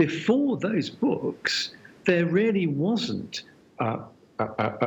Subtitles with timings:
[0.00, 1.72] before those books,
[2.06, 3.42] there really wasn't
[3.80, 3.98] uh,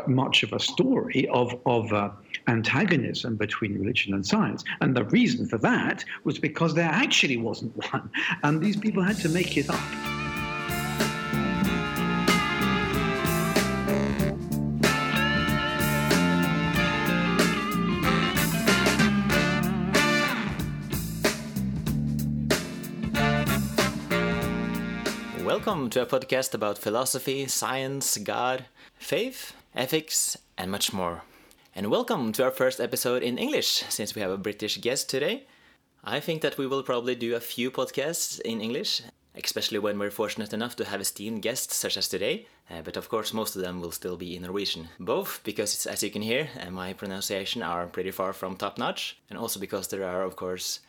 [0.07, 2.09] much of a story of, of uh,
[2.47, 4.63] antagonism between religion and science.
[4.81, 8.09] And the reason for that was because there actually wasn't one.
[8.41, 10.22] And these people had to make it up.
[25.83, 28.67] Welcome to a podcast about philosophy, science, God,
[28.97, 31.23] faith, ethics, and much more.
[31.75, 35.43] And welcome to our first episode in English, since we have a British guest today.
[36.01, 39.01] I think that we will probably do a few podcasts in English,
[39.35, 42.47] especially when we're fortunate enough to have esteemed guests such as today.
[42.71, 44.87] Uh, but of course, most of them will still be in Norwegian.
[45.01, 49.17] Both because, as you can hear, uh, my pronunciation are pretty far from top notch,
[49.29, 50.79] and also because there are, of course,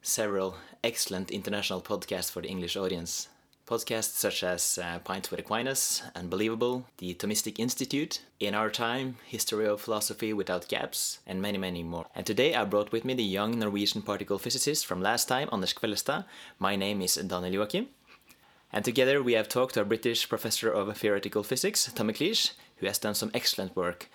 [0.00, 3.26] several excellent international podcasts for the English audience.
[3.66, 9.66] Podcasts such as uh, Pints with Aquinas, Unbelievable, The Thomistic Institute, In Our Time, History
[9.66, 12.04] of Philosophy Without Gaps, and many, many more.
[12.14, 15.72] And today I brought with me the young Norwegian particle physicist from last time, Anders
[15.72, 16.26] Kvellestad.
[16.58, 17.88] My name is Daniel Joachim.
[18.70, 22.86] And together we have talked to a British professor of theoretical physics, Tom McLeish, who
[22.86, 24.10] has done some excellent work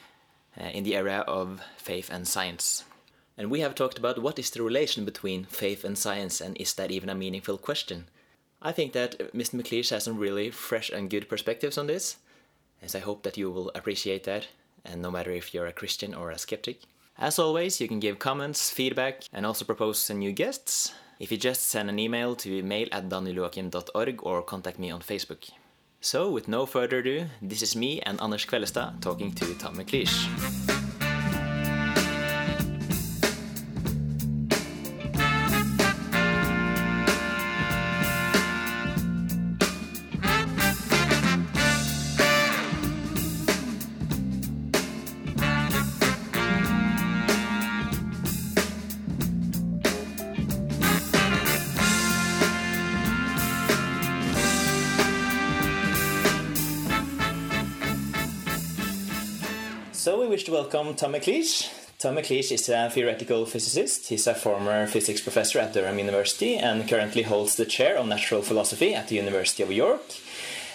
[0.61, 2.83] uh, in the area of faith and science.
[3.35, 6.75] And we have talked about what is the relation between faith and science, and is
[6.75, 8.05] that even a meaningful question?
[8.61, 9.55] I think that Mr.
[9.55, 12.17] McLeish has some really fresh and good perspectives on this,
[12.81, 14.47] as I hope that you will appreciate that,
[14.83, 16.81] and no matter if you're a Christian or a skeptic.
[17.17, 21.37] As always, you can give comments, feedback, and also propose some new guests if you
[21.37, 25.49] just send an email to mail at danieljoachim.org or contact me on Facebook.
[26.01, 30.78] So, with no further ado, this is me and Anders Kvellestad talking to Tom McLeish.
[60.59, 61.71] Welcome Tom McLeish.
[61.99, 64.09] Tom McLeish is a theoretical physicist.
[64.09, 68.41] He's a former physics professor at Durham University and currently holds the chair of natural
[68.41, 70.01] philosophy at the University of York.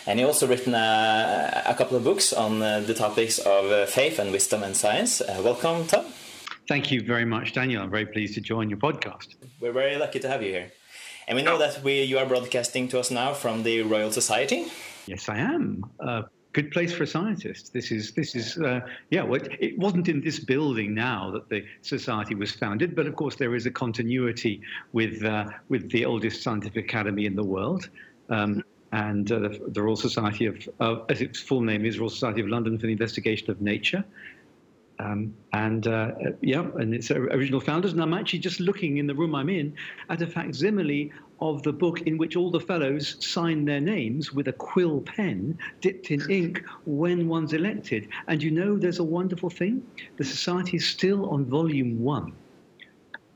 [0.06, 3.84] And he also written a, a couple of books on uh, the topics of uh,
[3.84, 5.20] faith and wisdom and science.
[5.20, 6.06] Uh, welcome, Tom.
[6.66, 7.82] Thank you very much, Daniel.
[7.82, 9.34] I'm very pleased to join your podcast.
[9.60, 10.72] We're very lucky to have you here.
[11.28, 14.64] And we know that we, you are broadcasting to us now from the Royal Society.
[15.06, 15.84] Yes, I am.
[16.00, 16.22] Uh,
[16.54, 17.72] good place for a scientist.
[17.72, 19.22] This is this is uh, yeah.
[19.22, 23.36] Well, it wasn't in this building now that the society was founded, but of course
[23.36, 24.62] there is a continuity
[24.92, 27.90] with uh, with the oldest scientific academy in the world.
[28.30, 32.40] Um, and uh, the, the, Royal Society of, as its full name is, Royal Society
[32.40, 34.04] of London for the Investigation of Nature.
[35.00, 37.92] Um, and uh, yeah, and its original founders.
[37.92, 39.74] And I'm actually just looking in the room I'm in
[40.08, 44.48] at a facsimile of the book in which all the fellows sign their names with
[44.48, 48.08] a quill pen dipped in ink when one's elected.
[48.28, 49.84] And you know, there's a wonderful thing.
[50.16, 52.32] The society is still on volume one.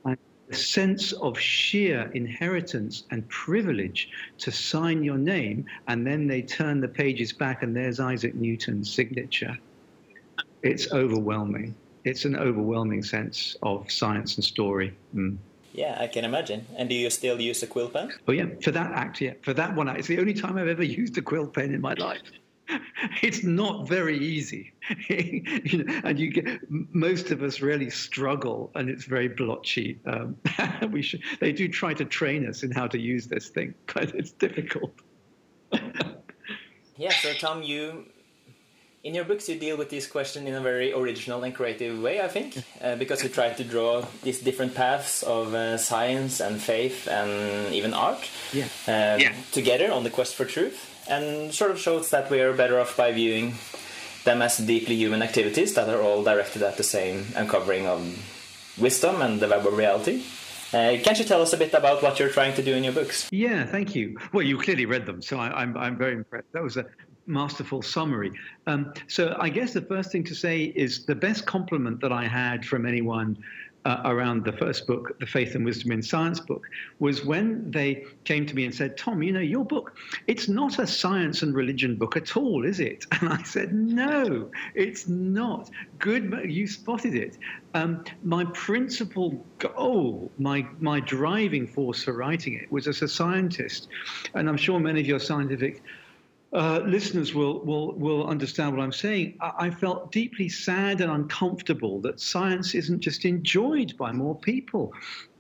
[0.04, 0.16] And
[0.48, 6.80] the sense of sheer inheritance and privilege to sign your name, and then they turn
[6.80, 9.58] the pages back, and there's Isaac Newton's signature.
[10.62, 11.74] It's overwhelming.
[12.04, 14.96] It's an overwhelming sense of science and story.
[15.14, 15.38] Mm.
[15.72, 16.66] Yeah, I can imagine.
[16.76, 18.12] And do you still use a quill pen?
[18.26, 19.98] Oh yeah, for that act, yeah, for that one, act.
[19.98, 22.22] it's the only time I've ever used a quill pen in my life.
[23.22, 24.74] It's not very easy,
[25.08, 29.98] you know, and you get most of us really struggle, and it's very blotchy.
[30.04, 30.36] Um,
[30.90, 34.14] we should, they do try to train us in how to use this thing, but
[34.14, 34.92] it's difficult.
[36.96, 37.14] yeah.
[37.22, 38.04] So Tom, you
[39.04, 42.20] in your books, you deal with this question in a very original and creative way,
[42.20, 46.60] I think, uh, because you try to draw these different paths of uh, science and
[46.60, 48.64] faith and even art yeah.
[48.87, 49.34] Uh, yeah.
[49.53, 52.96] together on the quest for truth, and sort of shows that we are better off
[52.96, 53.55] by viewing
[54.25, 58.00] them as deeply human activities that are all directed at the same uncovering of
[58.78, 60.22] wisdom and the web of reality.
[60.70, 62.93] Uh, can't you tell us a bit about what you're trying to do in your
[62.93, 63.26] books?
[63.32, 64.19] Yeah, thank you.
[64.34, 66.52] Well, you clearly read them, so I, am I'm, I'm very impressed.
[66.52, 66.84] That was a
[67.28, 68.32] masterful summary.
[68.66, 72.26] Um, so I guess the first thing to say is the best compliment that I
[72.26, 73.38] had from anyone
[73.84, 76.66] uh, around the first book, the Faith and Wisdom in Science book,
[76.98, 79.96] was when they came to me and said, Tom, you know, your book,
[80.26, 83.06] it's not a science and religion book at all, is it?
[83.20, 85.70] And I said, no, it's not.
[85.98, 87.38] Good, you spotted it.
[87.74, 93.88] Um, my principal goal, my, my driving force for writing it was as a scientist,
[94.34, 95.82] and I'm sure many of your scientific
[96.52, 99.36] uh, listeners will, will, will understand what I'm saying.
[99.40, 104.92] I, I, felt deeply sad and uncomfortable that science isn't just enjoyed by more people.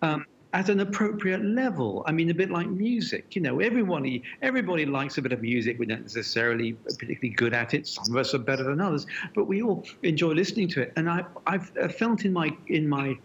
[0.02, 2.02] Um, at an appropriate level.
[2.06, 3.36] I mean, a bit like music.
[3.36, 5.78] You know, everybody everybody likes a bit of music.
[5.78, 7.86] We're not necessarily particularly good at it.
[7.86, 10.92] Some of us are better than others, but we all enjoy listening to it.
[10.96, 13.18] And I, I've felt in my in my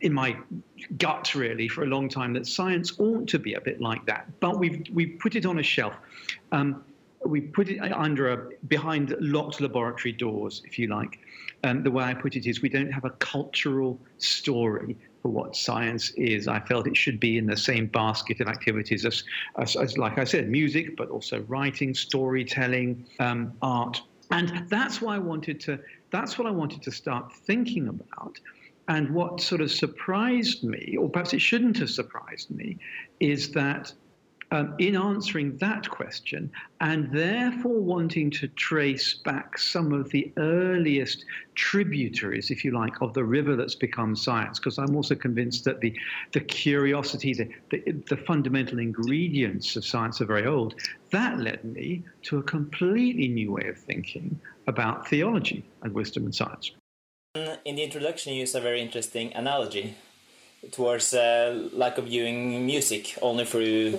[0.00, 0.36] in my
[0.98, 4.26] gut really for a long time that science ought to be a bit like that,
[4.40, 5.94] but we've we've put it on a shelf.
[6.52, 6.84] Um,
[7.28, 11.18] we put it under a behind locked laboratory doors, if you like.
[11.64, 15.56] Um, the way I put it is, we don't have a cultural story for what
[15.56, 16.46] science is.
[16.48, 19.24] I felt it should be in the same basket of activities as,
[19.58, 24.00] as, as like I said, music, but also writing, storytelling, um, art,
[24.30, 25.78] and that's why I wanted to.
[26.10, 28.38] That's what I wanted to start thinking about.
[28.88, 32.78] And what sort of surprised me, or perhaps it shouldn't have surprised me,
[33.18, 33.92] is that
[34.52, 36.50] um, in answering that question
[36.80, 43.12] and therefore wanting to trace back some of the earliest tributaries, if you like, of
[43.14, 45.94] the river that's become science, because I'm also convinced that the,
[46.32, 50.74] the curiosity, the, the, the fundamental ingredients of science are very old,
[51.10, 56.34] that led me to a completely new way of thinking about theology and wisdom and
[56.34, 56.72] science.
[57.34, 59.94] In the introduction, you use a very interesting analogy
[60.72, 63.98] towards uh, like of viewing music only through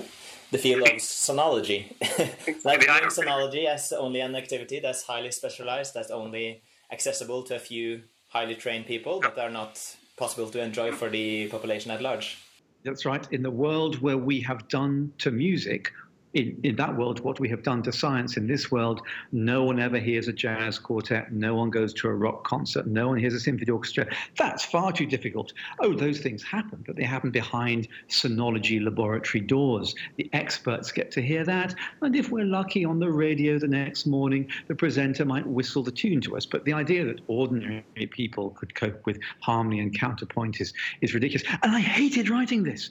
[0.51, 1.93] the field of sonology.
[2.63, 6.61] like viewing sonology as only an activity that's highly specialized, that's only
[6.91, 9.79] accessible to a few highly trained people, that are not
[10.17, 12.37] possible to enjoy for the population at large.
[12.83, 13.27] That's right.
[13.31, 15.91] In the world where we have done to music
[16.33, 19.01] in, in that world, what we have done to science in this world,
[19.31, 23.07] no one ever hears a jazz quartet, no one goes to a rock concert, no
[23.07, 24.07] one hears a symphony orchestra.
[24.37, 25.53] That's far too difficult.
[25.81, 29.95] Oh, those things happen, but they happen behind sonology laboratory doors.
[30.17, 34.05] The experts get to hear that, and if we're lucky on the radio the next
[34.05, 36.45] morning, the presenter might whistle the tune to us.
[36.45, 41.47] But the idea that ordinary people could cope with harmony and counterpoint is, is ridiculous.
[41.63, 42.89] And I hated writing this.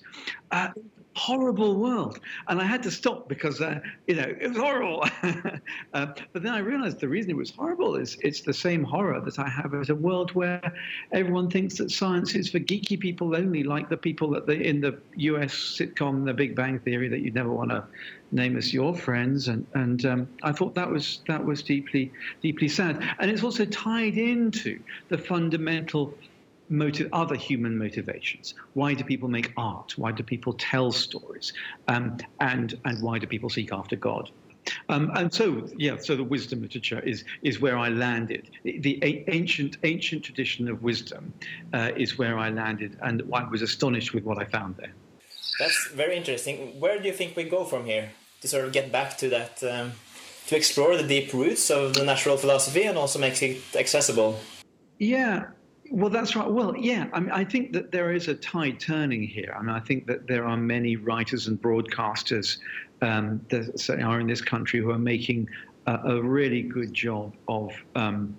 [0.50, 0.68] Uh,
[1.16, 2.20] horrible world.
[2.48, 5.04] And I had to stop because, uh, you know, it was horrible.
[5.94, 9.20] uh, but then I realized the reason it was horrible is it's the same horror
[9.20, 10.60] that I have as a world where
[11.12, 14.80] everyone thinks that science is for geeky people only, like the people that the, in
[14.80, 17.84] the US sitcom The Big Bang Theory that you'd never want to
[18.30, 19.48] name as your friends.
[19.48, 22.12] And, and um, I thought that was, that was deeply,
[22.42, 23.02] deeply sad.
[23.18, 24.78] And it's also tied into
[25.08, 26.12] the fundamental
[26.68, 28.54] motive, other human motivations.
[28.74, 29.96] Why do people make art?
[29.96, 31.52] Why do people tell stories?
[31.88, 34.30] Um, and and why do people seek after God?
[34.88, 38.50] Um, and so, yeah, so the wisdom literature is is where I landed.
[38.64, 41.32] The, the ancient ancient tradition of wisdom
[41.72, 44.92] uh, is where I landed, and I was astonished with what I found there.
[45.58, 46.78] That's very interesting.
[46.80, 48.10] Where do you think we go from here
[48.42, 49.92] to sort of get back to that, um,
[50.48, 54.38] to explore the deep roots of the natural philosophy and also make it accessible?
[54.98, 55.46] Yeah,
[55.90, 56.50] well, that's right.
[56.50, 57.08] Well, yeah.
[57.12, 59.54] I mean, I think that there is a tide turning here.
[59.58, 62.58] I mean, I think that there are many writers and broadcasters
[63.02, 65.48] um, that are in this country who are making
[65.86, 68.36] a, really good job of um,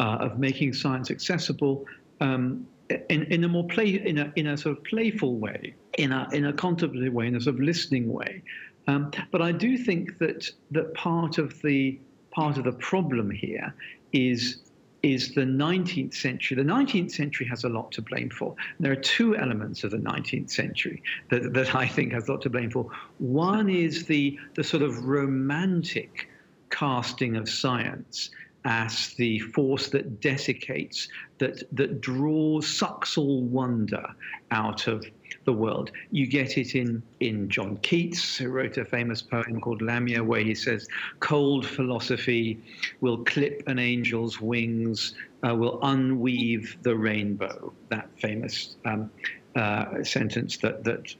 [0.00, 1.84] uh, of making science accessible
[2.20, 2.66] um,
[3.10, 6.28] in, in a more play in a in a sort of playful way, in a
[6.32, 8.42] in a contemplative way, in a sort of listening way.
[8.88, 13.74] Um, but I do think that that part of the part of the problem here
[14.12, 14.62] is
[15.02, 16.56] is the 19th century.
[16.56, 18.54] The 19th century has a lot to blame for.
[18.78, 22.42] There are two elements of the 19th century that, that I think has a lot
[22.42, 22.88] to blame for.
[23.18, 26.28] One is the, the sort of romantic
[26.70, 28.30] casting of science
[28.64, 34.06] as the force that desiccates, that, that draws, sucks all wonder
[34.52, 35.04] out of
[35.44, 35.90] the world.
[36.10, 40.42] You get it in, in John Keats, who wrote a famous poem called Lamia, where
[40.42, 40.86] he says,
[41.20, 42.62] Cold philosophy
[43.00, 45.14] will clip an angel's wings,
[45.46, 47.72] uh, will unweave the rainbow.
[47.88, 49.10] That famous um,
[49.56, 51.14] uh, sentence that, that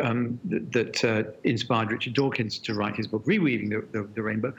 [0.00, 4.52] um, that, uh, inspired Richard Dawkins to write his book, Reweaving the, the, the, Rainbow.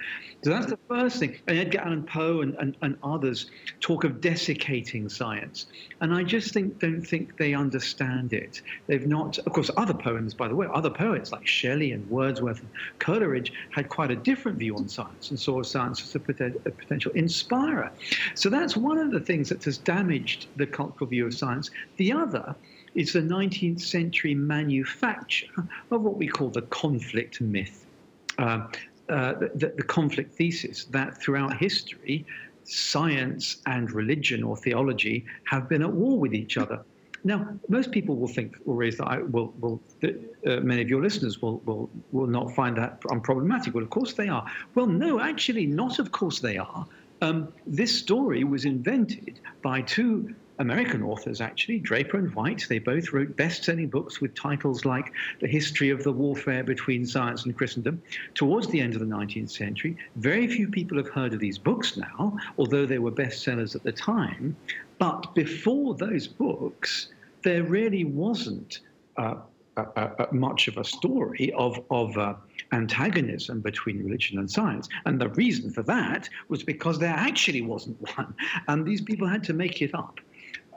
[0.43, 1.37] So that's the first thing.
[1.47, 5.67] And Edgar Allan Poe and, and, and others talk of desiccating science.
[6.01, 8.61] And I just think don't think they understand it.
[8.87, 12.59] They've not, of course, other poems, by the way, other poets like Shelley and Wordsworth
[12.59, 16.71] and Coleridge had quite a different view on science and saw science as a, a
[16.71, 17.91] potential inspirer.
[18.35, 21.71] So that's one of the things that has damaged the cultural view of science.
[21.97, 22.55] The other
[22.95, 25.47] is the 19th century manufacture
[25.91, 27.85] of what we call the conflict myth,
[28.37, 28.67] uh,
[29.09, 32.25] uh, the, the conflict thesis that throughout history,
[32.63, 36.83] science and religion or theology have been at war with each other.
[37.23, 40.89] Now, most people will think or raise that I will, will that, uh, many of
[40.89, 43.73] your listeners will, will, will not find that unproblematic.
[43.73, 44.45] Well, of course they are.
[44.75, 46.85] Well, no, actually, not of course they are.
[47.21, 52.65] Um, this story was invented by two American authors, actually, Draper and White.
[52.69, 57.05] They both wrote best selling books with titles like The History of the Warfare Between
[57.05, 58.01] Science and Christendom
[58.35, 59.97] towards the end of the 19th century.
[60.15, 63.91] Very few people have heard of these books now, although they were bestsellers at the
[63.91, 64.55] time.
[64.97, 67.09] But before those books,
[67.43, 68.79] there really wasn't
[69.17, 69.35] uh,
[70.31, 72.33] much of a story of, of uh,
[72.71, 74.87] antagonism between religion and science.
[75.05, 78.33] And the reason for that was because there actually wasn't one.
[78.67, 80.19] And these people had to make it up.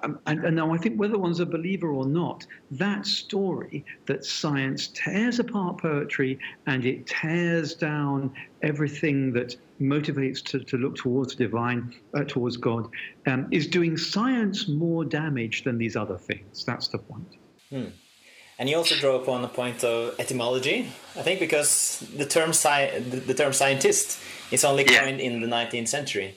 [0.02, 4.24] Um, and, and, now I think whether one's a believer or not, that story that
[4.24, 11.34] science tears apart poetry and it tears down everything that motivates to, to look towards
[11.34, 12.88] the divine, uh, towards God,
[13.26, 16.64] um, is doing science more damage than these other things.
[16.64, 17.36] That's the point.
[17.70, 17.86] Hmm.
[18.58, 22.98] And you also draw upon the point of etymology, I think, because the term, sci-
[22.98, 24.18] the term scientist
[24.50, 25.26] is only coined yeah.
[25.26, 26.36] in the 19th century.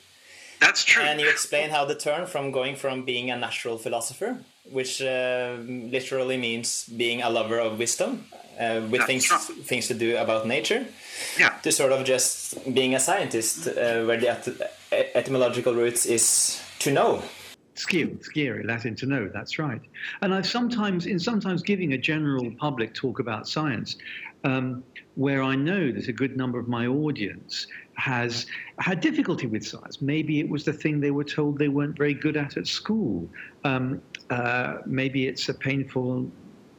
[0.62, 1.04] That's true.
[1.04, 4.38] And you explain how the turn from going from being a natural philosopher,
[4.70, 8.26] which uh, literally means being a lover of wisdom,
[8.60, 9.28] uh, with things
[9.66, 10.86] things to do about nature,
[11.40, 11.50] yeah.
[11.64, 14.30] to sort of just being a scientist, uh, where the
[14.92, 17.24] et etymological roots is to know.
[17.74, 19.32] Scire, scire, Latin to know.
[19.34, 19.82] That's right.
[20.22, 23.96] And I've sometimes, in sometimes giving a general public talk about science,
[24.44, 24.84] um,
[25.16, 27.66] where I know that a good number of my audience
[28.02, 28.48] has
[28.80, 30.02] had difficulty with science.
[30.02, 33.30] Maybe it was the thing they were told they weren't very good at at school.
[33.64, 36.30] Um, uh, maybe it's a painful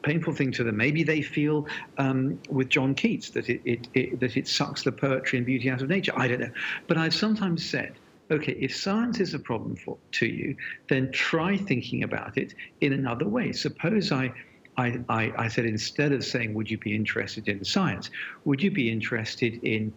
[0.02, 0.76] painful thing to them.
[0.76, 4.90] Maybe they feel um, with John Keats that it, it, it, that it sucks the
[4.90, 6.12] poetry and beauty out of nature.
[6.16, 6.50] I don't know.
[6.88, 7.92] But I've sometimes said,
[8.28, 10.56] okay, if science is a problem for, to you,
[10.88, 13.52] then try thinking about it in another way.
[13.52, 14.32] Suppose I
[14.76, 18.10] I, I, I, said instead of saying, Would you be interested in science?
[18.46, 19.92] Would you be interested in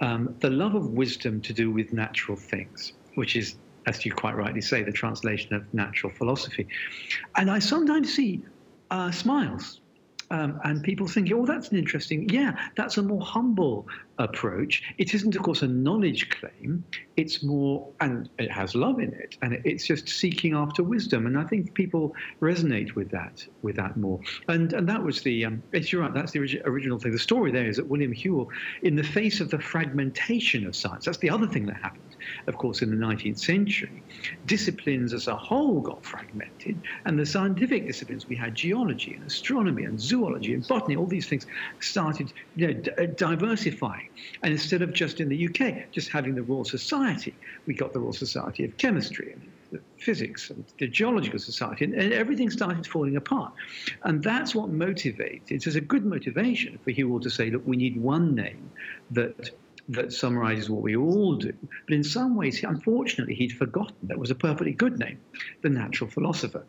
[0.00, 4.36] um, the love of wisdom to do with natural things, which is, as you quite
[4.36, 6.66] rightly say, the translation of natural philosophy?
[7.36, 8.42] And I sometimes see
[8.90, 9.80] uh, smiles
[10.30, 13.86] um, and people think, oh, that's an interesting, yeah, that's a more humble
[14.18, 14.82] approach.
[14.98, 16.84] It isn't, of course, a knowledge claim.
[17.16, 21.26] It's more, and it has love in it, and it's just seeking after wisdom.
[21.26, 24.20] And I think people resonate with that, with that more.
[24.48, 27.12] And and that was the, um, you're right, that's the original thing.
[27.12, 28.48] The story there is that William Whewell,
[28.82, 32.10] in the face of the fragmentation of science, that's the other thing that happened
[32.46, 34.04] of course, in the 19th century,
[34.46, 39.84] disciplines as a whole got fragmented, and the scientific disciplines we had geology and astronomy
[39.84, 41.46] and zoology and botany, all these things
[41.80, 44.09] started you know, d- diversifying.
[44.42, 47.34] And instead of just in the UK, just having the Royal Society,
[47.66, 52.12] we got the Royal Society of Chemistry and physics and the geological society, and, and,
[52.12, 53.52] everything started falling apart.
[54.02, 55.50] And that's what motivates.
[55.50, 58.70] It's a good motivation for Whewell to say, look, we need one name
[59.12, 59.50] that
[59.88, 61.52] that summarizes what we all do.
[61.86, 65.18] But in some ways, unfortunately, he'd forgotten that was a perfectly good name,
[65.62, 66.64] the natural philosopher.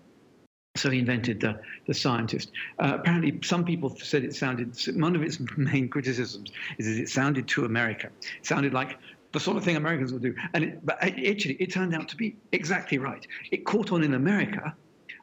[0.75, 2.51] So he invented the, the scientist.
[2.79, 7.09] Uh, apparently, some people said it sounded, one of its main criticisms is that it
[7.09, 8.09] sounded too American.
[8.39, 8.97] It sounded like
[9.33, 10.33] the sort of thing Americans would do.
[10.53, 13.25] And it, but actually, it turned out to be exactly right.
[13.51, 14.73] It caught on in America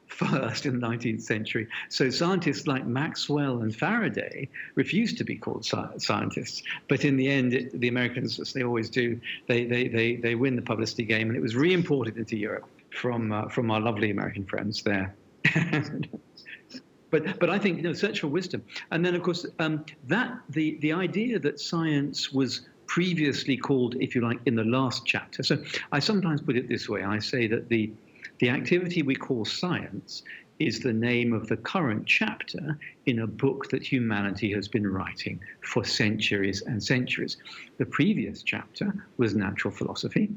[0.05, 1.67] first in the 19th century.
[1.89, 6.61] So scientists like Maxwell and Faraday refused to be called scientists.
[6.87, 10.35] But in the end, it, the Americans, as they always do, they, they, they, they
[10.35, 14.11] win the publicity game, and it was re-imported into Europe from, uh, from our lovely
[14.11, 15.15] American friends there.
[17.09, 20.37] but but I think you know search for wisdom, and then of course um, that
[20.49, 25.43] the the idea that science was previously called, if you like, in the last chapter.
[25.43, 27.91] So I sometimes put it this way: I say that the
[28.39, 30.23] the activity we call science
[30.59, 35.39] is the name of the current chapter in a book that humanity has been writing
[35.61, 37.37] for centuries and centuries.
[37.77, 40.29] The previous chapter was natural philosophy.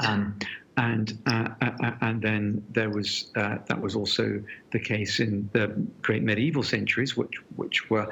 [0.00, 0.36] Um,
[0.76, 5.48] and uh, uh, uh, and then there was uh, that was also the case in
[5.52, 5.68] the
[6.00, 8.08] great medieval centuries, which which were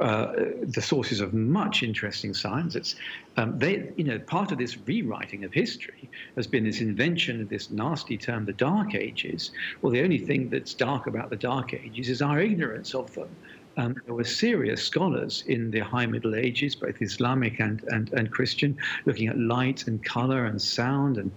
[0.00, 0.32] uh,
[0.62, 2.74] the sources of much interesting science.
[2.74, 2.96] It's
[3.36, 7.48] um, they, you know, part of this rewriting of history has been this invention of
[7.48, 9.52] this nasty term, the Dark Ages.
[9.80, 13.28] Well, the only thing that's dark about the Dark Ages is our ignorance of them.
[13.76, 18.30] Um, there were serious scholars in the High Middle Ages, both Islamic and, and, and
[18.30, 21.30] Christian, looking at light and color and sound and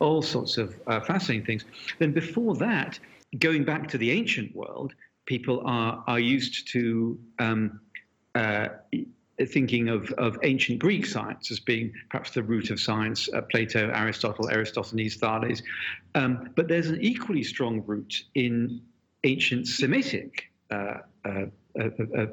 [0.00, 1.64] all sorts of uh, fascinating things.
[1.98, 2.98] Then before that,
[3.38, 4.92] going back to the ancient world,
[5.26, 7.80] people are, are used to um,
[8.34, 8.68] uh,
[9.46, 13.90] thinking of, of ancient Greek science as being perhaps the root of science, uh, Plato,
[13.90, 15.62] Aristotle, Aristophanes, Thales.
[16.14, 18.80] Um, but there's an equally strong root in
[19.24, 20.98] ancient Semitic uh,
[21.80, 22.26] uh,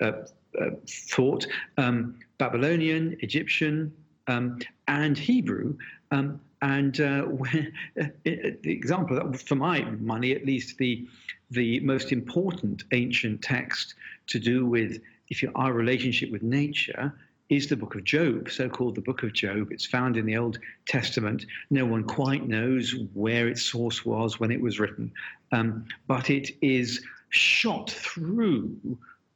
[0.00, 0.12] uh,
[0.60, 1.46] uh, thought,
[1.78, 3.92] um, Babylonian, Egyptian,
[4.28, 4.58] um,
[4.88, 5.76] and Hebrew.
[6.10, 6.96] Um, and
[7.38, 11.06] when, the example, for my money at least, the
[11.50, 13.94] the most important ancient text
[14.26, 17.14] to do with if you, our relationship with nature
[17.50, 19.70] is the book of Job, so called the book of Job.
[19.70, 21.44] It's found in the Old Testament.
[21.70, 25.12] No one quite knows where its source was when it was written,
[25.52, 28.76] um, but it is shot through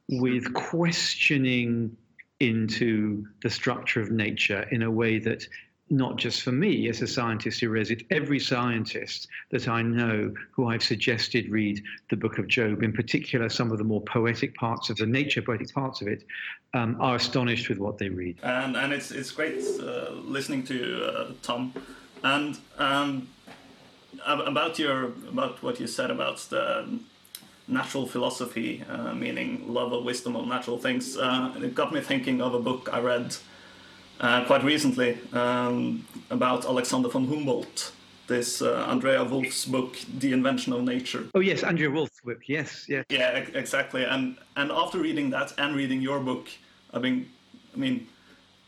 [0.09, 1.95] with questioning
[2.39, 5.47] into the structure of nature in a way that
[5.91, 10.33] not just for me as a scientist who reads it, every scientist that I know
[10.51, 14.55] who I've suggested read the book of Job, in particular some of the more poetic
[14.55, 16.23] parts of the nature poetic parts of it,
[16.75, 18.37] um, are astonished with what they read.
[18.43, 21.73] And, and it's, it's great uh, listening to you, uh, Tom.
[22.23, 23.29] And um,
[24.25, 26.99] about your about what you said about the
[27.69, 32.41] natural philosophy, uh, meaning love of wisdom of natural things, uh, it got me thinking
[32.41, 33.35] of a book I read
[34.19, 37.93] uh, quite recently um, about Alexander von Humboldt.
[38.27, 41.25] This uh, Andrea Wulf's book, The Invention of Nature.
[41.33, 42.41] Oh yes, Andrea Wulf's book.
[42.47, 43.03] Yes, yes.
[43.09, 44.03] Yeah, exactly.
[44.03, 46.47] And and after reading that and reading your book,
[46.93, 47.27] I mean,
[47.73, 48.07] I mean,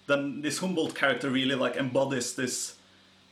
[0.07, 2.77] then this Humboldt character really like embodies this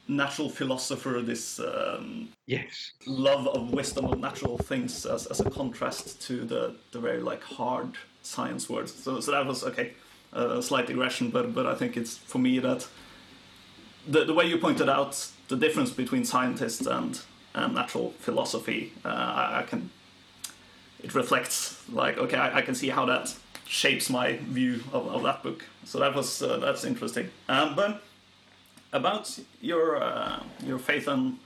[0.09, 6.21] natural philosopher, this um, yes love of wisdom of natural things as, as a contrast
[6.23, 8.93] to the the very like hard science words.
[8.93, 9.93] So so that was okay
[10.33, 12.87] a slight digression, but but I think it's for me that
[14.07, 17.19] the the way you pointed out the difference between scientists and
[17.55, 19.89] and natural philosophy, uh, I, I, can
[21.03, 23.35] it reflects like okay, I, I, can see how that
[23.65, 25.65] shapes my view of, of that book.
[25.85, 27.29] So that was uh, that's interesting.
[27.47, 28.03] Um, but
[28.91, 31.39] about your uh, your faith and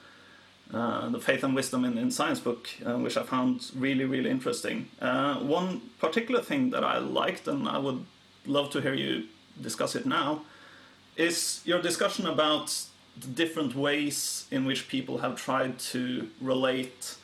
[0.74, 4.30] uh, the faith and wisdom in, in science book, uh, which I found really really
[4.30, 4.88] interesting.
[5.02, 8.06] Uh, one particular thing that I liked, and I would
[8.46, 9.26] love to hear you
[9.62, 10.42] discuss it now,
[11.16, 12.74] is your discussion about
[13.20, 17.16] the different ways in which people have tried to relate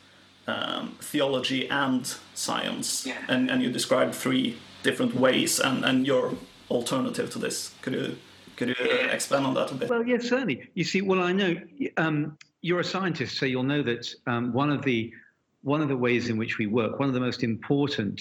[0.46, 3.06] um, theology and science.
[3.06, 3.18] Yeah.
[3.28, 6.34] And, and you described three different ways and, and your
[6.70, 7.74] alternative to this.
[7.82, 8.16] Could you
[8.60, 8.74] could you
[9.10, 9.88] expand on that a bit?
[9.88, 10.68] Well, yes, certainly.
[10.74, 11.56] You see, well, I know
[11.96, 15.10] um, you're a scientist, so you'll know that um, one of the
[15.62, 18.20] one of the ways in which we work, one of the most important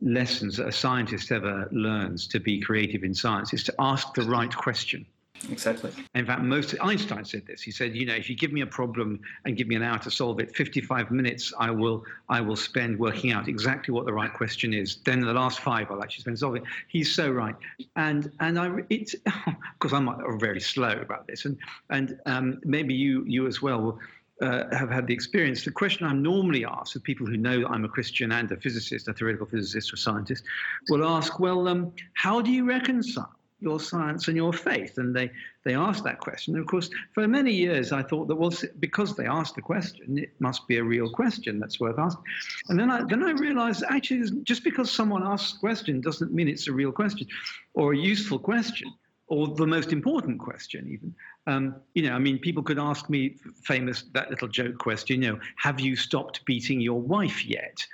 [0.00, 4.22] lessons that a scientist ever learns to be creative in science is to ask the
[4.22, 5.06] right question.
[5.48, 5.90] Exactly.
[6.14, 7.62] In fact, most Einstein said this.
[7.62, 9.98] He said, you know, if you give me a problem and give me an hour
[10.00, 14.12] to solve it, 55 minutes I will I will spend working out exactly what the
[14.12, 14.96] right question is.
[15.04, 16.64] Then the last five I'll actually spend solving.
[16.88, 17.54] He's so right.
[17.96, 19.14] And and I it's
[19.46, 21.56] of course I'm very slow about this, and
[21.88, 23.98] and um, maybe you you as well
[24.42, 27.68] uh, have had the experience, the question I'm normally asked of people who know that
[27.68, 30.44] I'm a Christian and a physicist, a theoretical physicist or scientist,
[30.88, 34.98] will ask, well, um, how do you reconcile your science and your faith?
[34.98, 35.30] And they,
[35.64, 36.54] they ask that question.
[36.54, 40.18] And of course, for many years, I thought that, well, because they asked the question,
[40.18, 42.24] it must be a real question that's worth asking.
[42.68, 46.48] And then I, then I realized actually, just because someone asks a question doesn't mean
[46.48, 47.26] it's a real question
[47.74, 48.92] or a useful question
[49.30, 51.14] or the most important question, even.
[51.46, 55.22] Um, you know, I mean, people could ask me famous that little joke question.
[55.22, 57.86] You know, have you stopped beating your wife yet?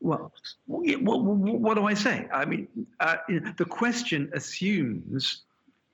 [0.00, 0.32] Well,
[0.66, 2.28] what, what, do I say?
[2.32, 2.68] I mean,
[3.00, 3.16] uh,
[3.56, 5.42] the question assumes,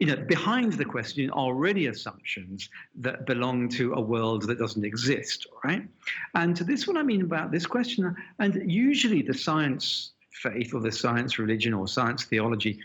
[0.01, 4.85] you know, behind the question are already assumptions that belong to a world that doesn't
[4.85, 5.87] exist, right?
[6.35, 8.15] And to this is what I mean about this question.
[8.39, 12.81] And usually, the science faith or the science religion or science theology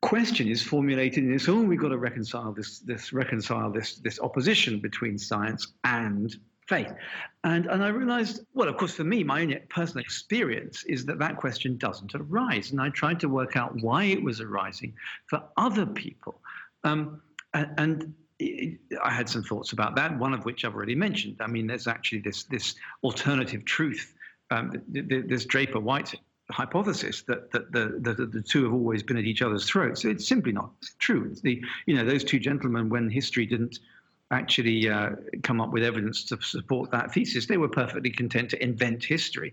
[0.00, 4.18] question is formulated in this oh we've got to reconcile this this reconcile this this
[4.20, 6.36] opposition between science and
[6.72, 6.92] faith
[7.44, 11.18] and and i realized well of course for me my own personal experience is that
[11.18, 14.92] that question doesn't arise and i tried to work out why it was arising
[15.26, 16.40] for other people
[16.84, 17.20] um,
[17.54, 18.14] and, and
[19.04, 20.18] I had some thoughts about that.
[20.18, 21.36] One of which I've already mentioned.
[21.40, 24.14] I mean, there's actually this this alternative truth.
[24.50, 26.14] Um, this Draper White
[26.50, 30.04] hypothesis that, that the, the, the two have always been at each other's throats.
[30.04, 31.28] It's simply not true.
[31.30, 33.78] It's the you know those two gentlemen when history didn't
[34.32, 35.10] actually uh,
[35.42, 39.52] come up with evidence to support that thesis, they were perfectly content to invent history.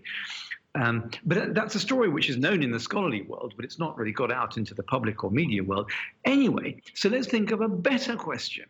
[0.74, 3.96] Um, but that's a story which is known in the scholarly world, but it's not
[3.98, 5.90] really got out into the public or media world.
[6.24, 8.66] Anyway, so let's think of a better question.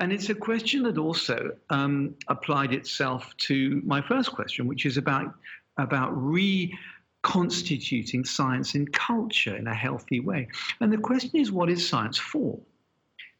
[0.00, 4.96] And it's a question that also um, applied itself to my first question, which is
[4.96, 5.34] about,
[5.76, 10.48] about reconstituting science and culture in a healthy way.
[10.80, 12.58] And the question is, what is science for?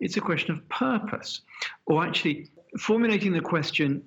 [0.02, 1.40] It's a question of purpose,
[1.86, 4.02] or actually formulating the question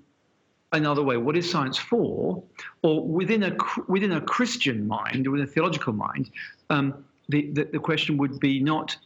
[0.72, 2.44] another way what is science for?
[2.84, 3.56] Or within a
[3.88, 6.30] within a christian mind or within a theological mind
[6.70, 8.98] um, the, the, the question would be not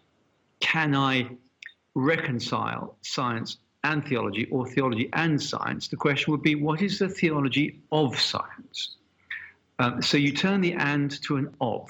[0.59, 1.29] can i
[1.95, 5.87] reconcile science and theology or theology and science?
[5.87, 8.97] The question would be what is the theology of science?
[9.79, 11.87] Um, so you turn the and to an of.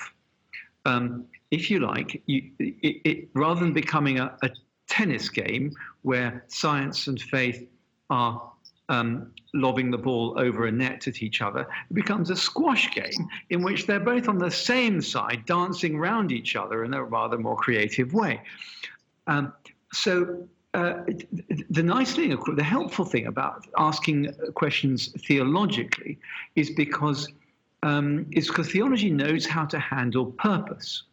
[0.86, 4.50] Um, if you like you, it, it, rather than becoming a, a
[4.90, 5.72] tennis game
[6.02, 7.68] where science and faith
[8.10, 8.52] are
[8.90, 11.62] um, lobbing the ball over a net at each other.
[11.62, 16.32] It becomes a squash game in which they're both on the same side, dancing around
[16.32, 18.42] each other in a rather more creative way.
[19.28, 19.54] Um,
[19.94, 21.04] so uh,
[21.70, 26.20] the nice thing, the helpful thing about asking questions theologically
[26.56, 27.28] is because
[27.82, 31.04] um, is because theology knows how to handle purpose.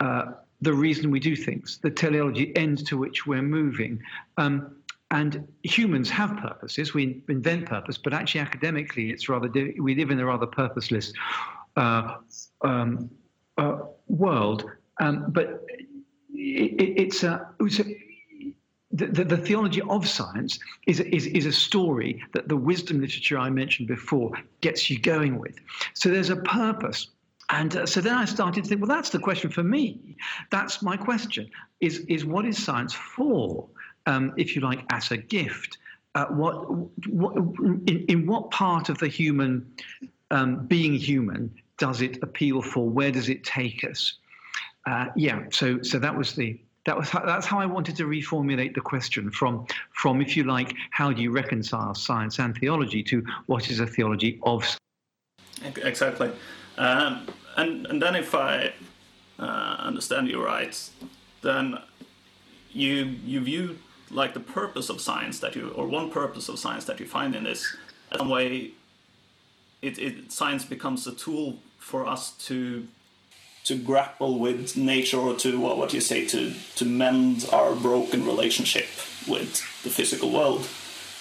[0.00, 0.32] Uh,
[0.62, 4.00] the reason we do things, the teleology end to which we're moving.
[4.38, 4.76] Um,
[5.10, 6.94] and humans have purposes.
[6.94, 9.48] We invent purpose, but actually, academically, it's rather
[9.78, 11.12] we live in a rather purposeless
[11.76, 12.16] uh,
[12.62, 13.10] um,
[13.58, 14.70] uh, world.
[15.00, 15.66] Um, but
[16.32, 17.84] it, it's a, it's a
[18.92, 23.38] the, the, the, theology of science is, is, is a story that the wisdom literature
[23.38, 25.56] I mentioned before gets you going with.
[25.94, 27.08] So there's a purpose.
[27.52, 30.16] And uh, so then I started to think, well, that's the question for me.
[30.50, 31.48] That's my question:
[31.80, 33.68] is is what is science for?
[34.06, 35.78] um, if you like, as a gift.
[36.14, 36.70] Uh, what,
[37.08, 39.66] what in, in, what part of the human
[40.30, 42.88] um, being human does it appeal for?
[42.88, 44.14] Where does it take us?
[44.86, 48.04] Uh, yeah, so so that was the that was how, that's how I wanted to
[48.04, 53.02] reformulate the question from from if you like, how do you reconcile science and theology
[53.04, 54.64] to what is a theology of?
[55.64, 56.30] Exactly,
[56.78, 58.72] um, and and then if I
[59.38, 60.90] uh, understand you right,
[61.42, 61.78] then
[62.72, 63.78] you you view
[64.10, 67.34] like the purpose of science that you, or one purpose of science that you find
[67.34, 67.76] in this,
[68.10, 68.72] in some way,
[69.80, 72.86] it, it science becomes a tool for us to
[73.64, 78.26] to grapple with nature or to what, what you say to to mend our broken
[78.26, 78.86] relationship
[79.28, 80.68] with the physical world.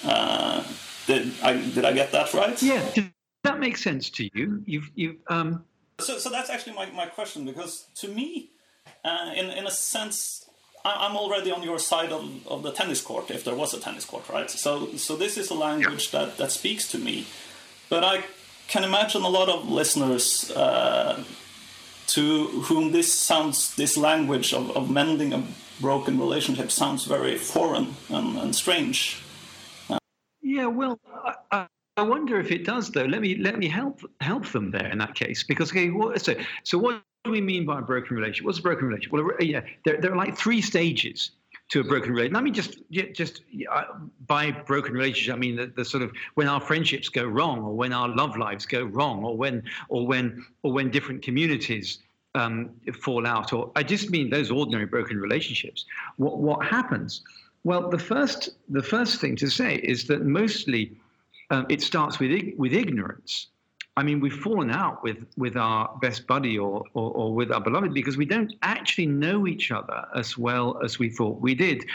[0.03, 0.63] Uh,
[1.07, 2.61] did I did I get that right?
[2.61, 2.81] Yeah,
[3.43, 4.63] that make sense to you?
[4.65, 5.65] You've you've um.
[5.99, 8.51] So so that's actually my, my question because to me,
[9.03, 10.49] uh, in in a sense,
[10.83, 14.05] I'm already on your side of, of the tennis court, if there was a tennis
[14.05, 14.49] court, right?
[14.49, 17.27] So, so this is a language that, that speaks to me.
[17.89, 18.23] But I
[18.67, 21.23] can imagine a lot of listeners uh,
[22.07, 25.43] to whom this sounds, this language of, of mending a
[25.79, 29.21] broken relationship sounds very foreign and, and strange.
[30.41, 30.99] Yeah, well,
[31.51, 33.05] I, I wonder if it does, though.
[33.05, 36.35] Let me let me help help them there in that case, because okay, what, so
[36.63, 38.45] so what do we mean by a broken relationship?
[38.45, 39.13] What's a broken relationship?
[39.13, 41.31] Well, yeah, there, there are like three stages
[41.69, 42.35] to a broken relationship.
[42.35, 42.77] Let me just,
[43.13, 43.83] just uh,
[44.27, 47.73] by broken relationship, I mean the, the, sort of when our friendships go wrong, or
[47.73, 51.99] when our love lives go wrong, or when, or when, or when different communities
[52.35, 53.53] um, fall out.
[53.53, 55.85] Or I just mean those ordinary broken relationships.
[56.17, 57.21] What what happens?
[57.63, 60.97] Well, the first, the first thing to say is that mostly
[61.51, 63.47] um, it starts with with ignorance.
[63.97, 67.59] I mean, we've fallen out with, with our best buddy or, or, or, with our
[67.59, 71.85] beloved because we don't actually know each other as well as we thought we did.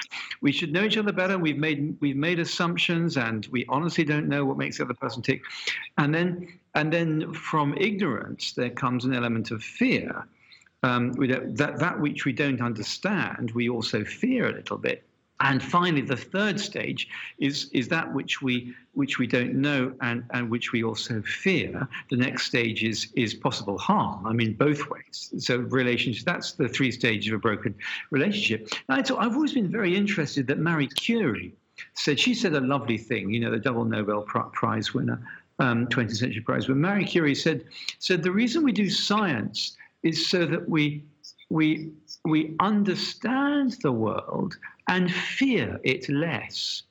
[0.42, 1.38] We should know each other better.
[1.38, 5.22] We've made we've made assumptions, and we honestly don't know what makes the other person
[5.22, 5.40] tick.
[5.96, 10.28] And then and then from ignorance, there comes an element of fear.
[10.82, 15.02] Um, that that which we don't understand, we also fear a little bit.
[15.40, 20.24] And finally, the third stage is, is that which we, which we don't know and,
[20.30, 21.86] and which we also fear.
[22.08, 24.26] The next stage is, is possible harm.
[24.26, 25.34] I mean, both ways.
[25.38, 27.74] So, relationships, that's the three stages of a broken
[28.10, 28.70] relationship.
[28.88, 31.52] Now, I've always been very interested that Marie Curie
[31.94, 35.20] said, she said a lovely thing, you know, the double Nobel Prize winner,
[35.58, 37.64] um, 20th century prize, when Marie Curie said,
[37.98, 41.02] said, the reason we do science is so that we
[41.48, 41.90] we
[42.26, 44.56] we understand the world
[44.88, 46.82] and fear it less.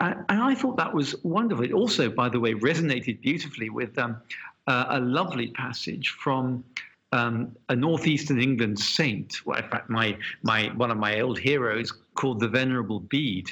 [0.00, 1.64] Uh, and I thought that was wonderful.
[1.64, 4.18] It also, by the way, resonated beautifully with um,
[4.66, 6.64] uh, a lovely passage from
[7.12, 9.46] um, a northeastern England saint.
[9.46, 13.50] Well, in fact, my my one of my old heroes called the Venerable Bede.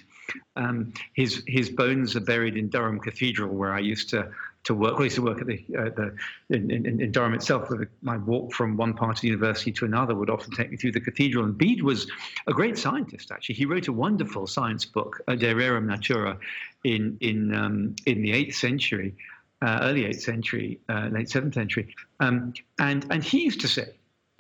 [0.57, 4.31] Um, his his bones are buried in Durham Cathedral, where I used to
[4.64, 4.94] to work.
[4.94, 6.16] Well, I used to work at the, uh, the
[6.50, 7.70] in, in, in, Durham itself.
[8.03, 10.92] My walk from one part of the university to another would often take me through
[10.92, 11.44] the cathedral.
[11.44, 12.11] And Bede was
[12.46, 13.31] a great scientist.
[13.31, 16.38] Actually, he wrote a wonderful science book, De Rerum Natura,
[16.83, 19.14] in in um, in the eighth century,
[19.62, 21.94] uh, early eighth century, uh, late seventh century.
[22.20, 23.88] Um, and and he used to say.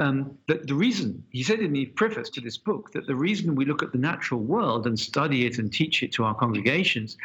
[0.00, 3.54] Um, that the reason, he said in the preface to this book, that the reason
[3.54, 7.16] we look at the natural world and study it and teach it to our congregations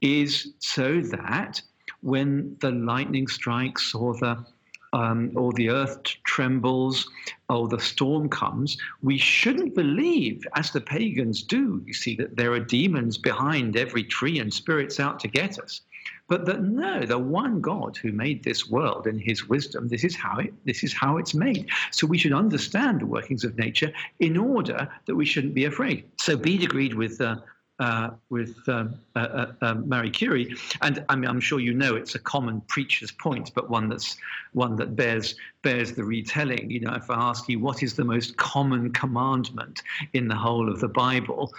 [0.00, 1.60] is so that
[2.02, 4.44] when the lightning strikes or the
[4.92, 7.08] um, or the earth trembles
[7.48, 12.52] or the storm comes, we shouldn't believe, as the pagans do, you see, that there
[12.52, 15.80] are demons behind every tree and spirits out to get us.
[16.28, 20.16] But that no, the one God who made this world in his wisdom, this is
[20.16, 21.68] how it this is how it's made.
[21.90, 26.04] So we should understand the workings of nature in order that we shouldn't be afraid.
[26.18, 27.36] So Bede agreed with uh,
[27.82, 31.96] uh, with um, uh, uh, um, Marie Curie, and I mean, I'm sure you know
[31.96, 34.16] it's a common preacher's point, but one that's
[34.52, 36.70] one that bears bears the retelling.
[36.70, 40.70] You know, if I ask you what is the most common commandment in the whole
[40.70, 41.52] of the Bible,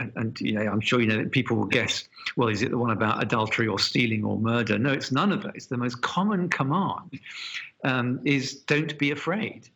[0.00, 2.70] and, and, you know, I'm sure you know that people will guess, well, is it
[2.70, 4.80] the one about adultery or stealing or murder?
[4.80, 5.68] No, it's none of those.
[5.68, 7.20] The most common command
[7.84, 9.68] um, is don't be afraid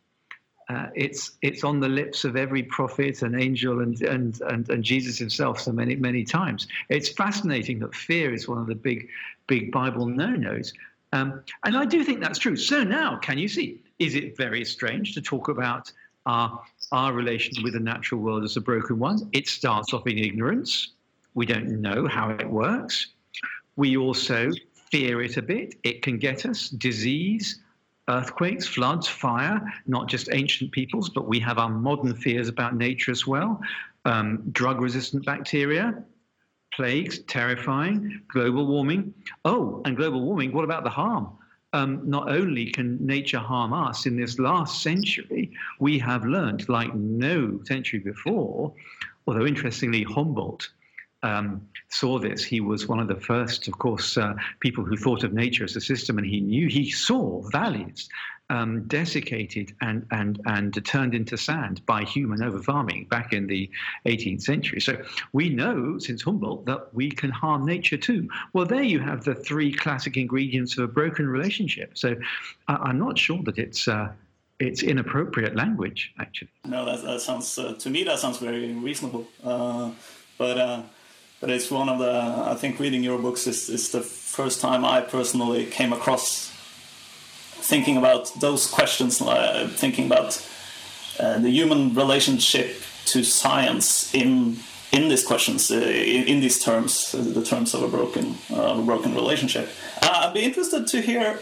[0.68, 4.82] uh, it's it's on the lips of every prophet and angel and, and and and
[4.82, 6.66] Jesus himself so many many times.
[6.88, 9.08] It's fascinating that fear is one of the big
[9.46, 10.72] big Bible no-nos,
[11.12, 12.56] um, and I do think that's true.
[12.56, 13.80] So now, can you see?
[13.98, 15.92] Is it very strange to talk about
[16.26, 19.28] our our relation with the natural world as a broken one?
[19.32, 20.92] It starts off in ignorance.
[21.34, 23.08] We don't know how it works.
[23.76, 24.50] We also
[24.90, 25.74] fear it a bit.
[25.84, 27.60] It can get us disease,
[28.08, 33.10] earthquakes, floods, fire, not just ancient peoples, but we have our modern fears about nature
[33.10, 33.60] as well.
[34.04, 36.04] Um, drug resistant bacteria,
[36.72, 39.12] plagues, terrifying, global warming.
[39.44, 41.28] Oh, and global warming, what about the harm?
[41.72, 46.94] Um, not only can nature harm us in this last century, we have learned, like
[46.94, 48.72] no century before,
[49.26, 50.70] although interestingly, Humboldt
[51.22, 52.44] um, saw this.
[52.44, 55.76] He was one of the first, of course, uh, people who thought of nature as
[55.76, 58.08] a system, and he knew he saw valleys
[58.48, 63.68] um, desiccated and and and turned into sand by human overfarming back in the
[64.06, 64.80] 18th century.
[64.80, 65.02] So
[65.32, 68.28] we know since Humboldt that we can harm nature too.
[68.52, 71.98] Well, there you have the three classic ingredients of a broken relationship.
[71.98, 72.16] So
[72.68, 73.88] I, am not sure that it's.
[73.88, 74.12] Uh,
[74.58, 76.48] it's inappropriate language, actually.
[76.64, 79.28] No, that, that sounds uh, to me that sounds very reasonable.
[79.44, 79.90] Uh,
[80.38, 80.82] but uh,
[81.40, 84.84] but it's one of the I think reading your books is, is the first time
[84.84, 86.50] I personally came across
[87.68, 90.46] thinking about those questions, uh, thinking about
[91.18, 94.56] uh, the human relationship to science in
[94.92, 98.36] in these questions, uh, in, in, these terms, uh, the terms of a broken
[98.84, 99.68] broken relationship.
[100.02, 101.40] Uh, I'd be interested to hear.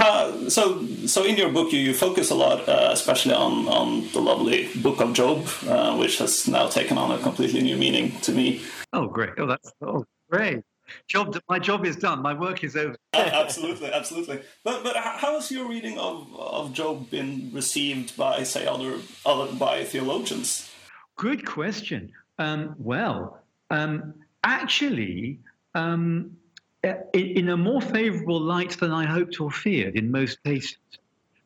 [0.00, 4.08] How, so, so in your book, you, you focus a lot, uh, especially on, on
[4.12, 8.18] the lovely Book of Job, uh, which has now taken on a completely new meaning
[8.22, 8.62] to me.
[8.94, 9.34] Oh, great!
[9.36, 10.62] Oh, that's oh, great.
[11.06, 12.22] Job, my job is done.
[12.22, 12.96] My work is over.
[13.12, 14.40] absolutely, absolutely.
[14.64, 19.52] But but how has your reading of of Job been received by say other other
[19.52, 20.70] by theologians?
[21.16, 22.10] Good question.
[22.38, 25.40] Um, well, um, actually,
[25.74, 26.38] um,
[26.82, 30.78] Uh, in a more favourable light than I hoped or feared in most cases.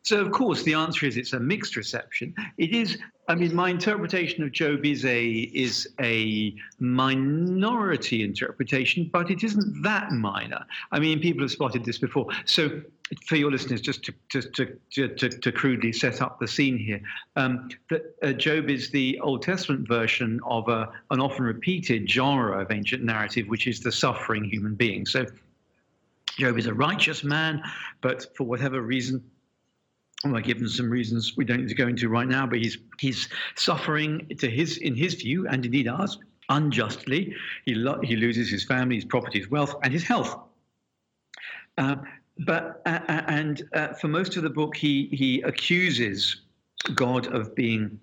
[0.03, 2.33] So, of course, the answer is it's a mixed reception.
[2.57, 9.29] It is, I mean, my interpretation of Job is a is a minority interpretation, but
[9.29, 10.64] it isn't that minor.
[10.92, 12.29] I mean, people have spotted this before.
[12.44, 12.83] So,
[13.27, 17.01] for your listeners, just to to to, to, crudely set up the scene here,
[17.37, 22.71] um, that uh, Job is the Old Testament version of an often repeated genre of
[22.71, 25.07] ancient narrative, which is the suffering human being.
[25.07, 25.27] So.
[26.37, 27.62] Job is a righteous man,
[28.01, 29.23] but for whatever reason,
[30.25, 32.79] well, I given some reasons we don't need to go into right now, but he's
[32.99, 37.35] he's suffering to his in his view, and indeed ours, unjustly.
[37.67, 40.37] He lo- he loses his family, his property, his wealth, and his health.
[41.79, 41.97] Uh,
[42.38, 46.42] but uh, uh, and uh, for most of the book, he he accuses
[46.94, 47.99] God of being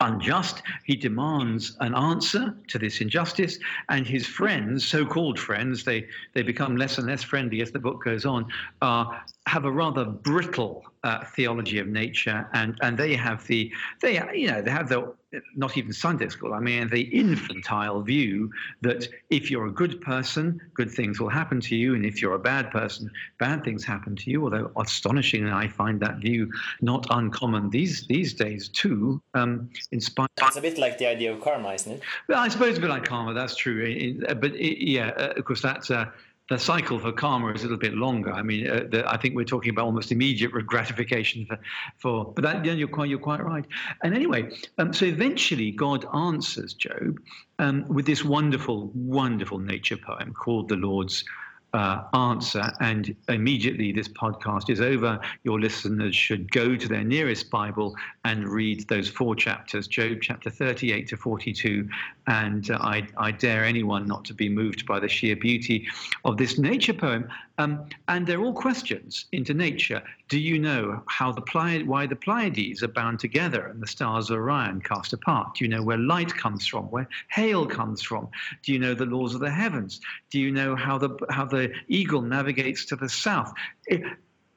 [0.00, 0.62] unjust.
[0.84, 6.76] He demands an answer to this injustice, and his friends, so-called friends, they they become
[6.76, 8.46] less and less friendly as the book goes on,
[8.82, 14.14] are have a rather brittle uh, theology of nature, and and they have the they
[14.34, 15.14] you know they have the
[15.54, 16.54] not even Sunday school.
[16.54, 18.50] I mean the infantile view
[18.82, 22.34] that if you're a good person, good things will happen to you, and if you're
[22.34, 24.44] a bad person, bad things happen to you.
[24.44, 29.20] Although astonishingly, I find that view not uncommon these these days too.
[29.34, 32.02] Um, in spite, it's a bit like the idea of karma, isn't it?
[32.28, 33.34] Well, I suppose a bit like karma.
[33.34, 35.90] That's true, but it, yeah, uh, of course that's.
[35.90, 36.06] Uh,
[36.50, 38.32] the cycle for karma is a little bit longer.
[38.32, 41.58] I mean, uh, the, I think we're talking about almost immediate gratification for,
[41.98, 43.64] for but that, yeah, you're quite you're quite right.
[44.02, 47.20] And anyway, um, so eventually God answers Job
[47.60, 51.24] um, with this wonderful, wonderful nature poem called the Lord's
[51.72, 52.72] uh, answer.
[52.80, 58.48] And immediately this podcast is over, your listeners should go to their nearest Bible and
[58.48, 61.88] read those four chapters Job chapter 38 to 42.
[62.26, 65.86] And uh, I, I dare anyone not to be moved by the sheer beauty
[66.24, 67.28] of this nature poem.
[67.60, 70.02] Um, and they're all questions into nature.
[70.30, 71.42] Do you know how the
[71.84, 75.56] why the Pleiades are bound together and the stars of Orion cast apart?
[75.56, 78.28] Do you know where light comes from, where hail comes from?
[78.62, 80.00] Do you know the laws of the heavens?
[80.30, 83.52] Do you know how the how the eagle navigates to the south?
[83.86, 84.00] It,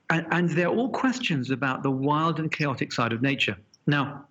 [0.09, 3.57] and, and they're all questions about the wild and chaotic side of nature.
[3.85, 4.27] Now,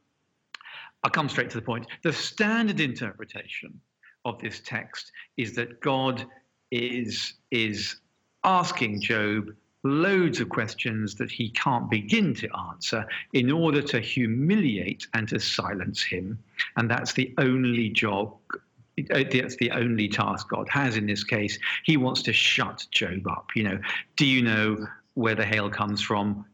[1.04, 1.86] I'll come straight to the point.
[2.02, 3.78] The standard interpretation
[4.24, 6.24] of this text is that God
[6.70, 7.96] is is
[8.44, 15.06] asking Job loads of questions that he can't begin to answer in order to humiliate
[15.14, 16.38] and to silence him.
[16.76, 18.34] And that's the only job.
[19.08, 21.58] That's the only task God has in this case.
[21.84, 23.48] He wants to shut Job up.
[23.54, 23.80] You know,
[24.16, 26.44] do you know where the hail comes from?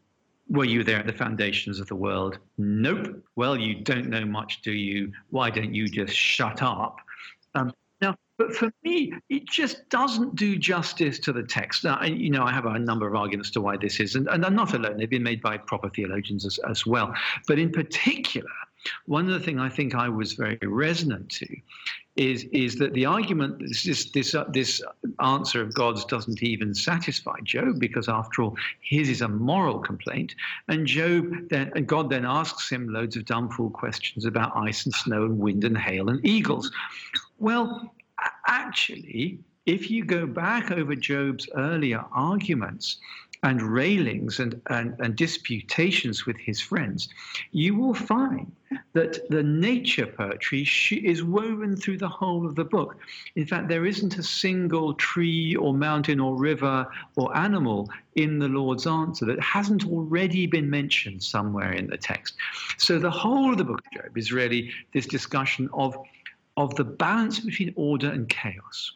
[0.48, 2.38] Were you there at the foundations of the world?
[2.56, 3.22] Nope.
[3.36, 5.12] Well, you don't know much, do you?
[5.28, 7.00] Why don't you just shut up?
[7.54, 7.74] Um,
[8.38, 11.84] but for me, it just doesn't do justice to the text.
[11.84, 14.28] Now, I, you know, I have a number of arguments to why this is, and,
[14.28, 14.96] and I'm not alone.
[14.96, 17.12] They've been made by proper theologians as, as well.
[17.48, 18.48] But in particular,
[19.06, 21.56] one of the things I think I was very resonant to
[22.16, 24.82] is is that the argument this this uh, this
[25.20, 30.34] answer of God's doesn't even satisfy Job because after all his is a moral complaint
[30.68, 34.84] and Job then and God then asks him loads of dumb fool questions about ice
[34.84, 36.70] and snow and wind and hail and eagles.
[37.38, 37.92] Well,
[38.46, 42.98] actually, if you go back over Job's earlier arguments
[43.42, 47.08] and railings and, and, and disputations with his friends,
[47.52, 48.50] you will find
[48.94, 50.66] that the nature poetry
[51.04, 52.96] is woven through the whole of the book.
[53.36, 58.48] In fact, there isn't a single tree or mountain or river or animal in the
[58.48, 62.34] Lord's answer that hasn't already been mentioned somewhere in the text.
[62.76, 65.96] So the whole of the book of Job is really this discussion of
[66.58, 68.92] of the balance between order and chaos.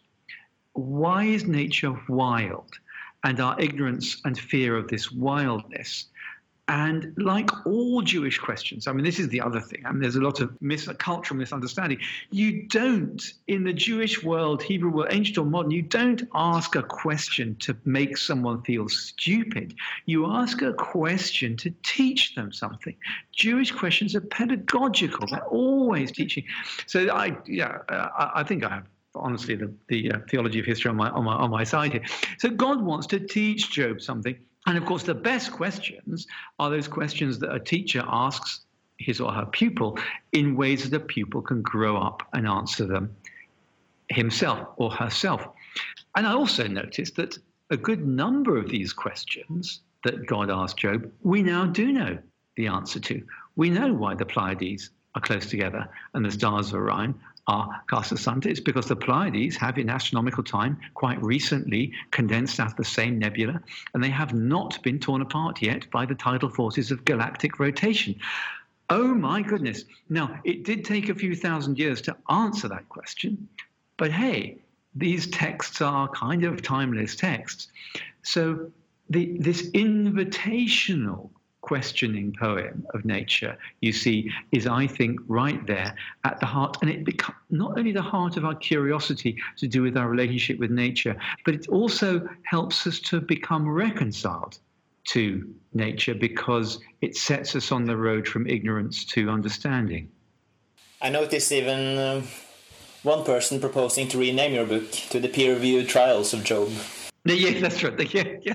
[0.73, 2.73] Why is nature wild?
[3.23, 6.07] And our ignorance and fear of this wildness
[6.73, 9.83] and like all Jewish questions, I mean, this is the other thing.
[9.85, 11.99] I mean, there's a lot of mis- cultural misunderstanding.
[12.31, 16.83] You don't, in the Jewish world, Hebrew world, ancient or modern, you don't ask a
[16.83, 19.75] question to make someone feel stupid.
[20.07, 22.97] You ask a question to teach them something.
[23.33, 25.27] Jewish questions are pedagogical.
[25.27, 26.45] They're always teaching.
[26.87, 30.89] So I, yeah, I, I think I have honestly the, the uh, theology of history
[30.89, 32.05] on my, on my on my side here.
[32.39, 36.27] So God wants to teach Job something and of course, the best questions
[36.59, 38.61] are those questions that a teacher asks
[38.99, 39.99] his or her pupil
[40.33, 43.15] in ways that a pupil can grow up and answer them
[44.09, 45.47] himself or herself.
[46.17, 47.39] And I also noticed that
[47.71, 52.19] a good number of these questions that God asked Job, we now do know
[52.57, 53.23] the answer to.
[53.57, 57.15] We know why the Pleiades are close together and the stars of Orion
[57.49, 58.49] are Castor Santa.
[58.49, 63.19] It's because the Pleiades have, in astronomical time, quite recently condensed out of the same
[63.19, 63.61] nebula,
[63.95, 68.15] and they have not been torn apart yet by the tidal forces of galactic rotation.
[68.91, 69.85] Oh my goodness.
[70.09, 73.49] Now, it did take a few thousand years to answer that question,
[73.97, 74.59] but hey,
[74.95, 77.69] these texts are kind of timeless texts.
[78.23, 78.71] So,
[79.11, 81.31] the, this invitational
[81.63, 85.95] questioning poem of nature, you see, is, I think, right there
[86.25, 86.77] at the heart.
[86.83, 90.59] And it becomes not only the heart of our curiosity to do with our relationship
[90.59, 94.59] with nature, but it also helps us to become reconciled
[95.05, 100.11] to nature because it sets us on the road from ignorance to understanding.
[101.01, 102.23] I noticed even uh,
[103.03, 106.71] one person proposing to rename your book to the peer reviewed trials of Job.
[107.25, 108.15] Yeah, that's right.
[108.15, 108.55] Yeah, yeah.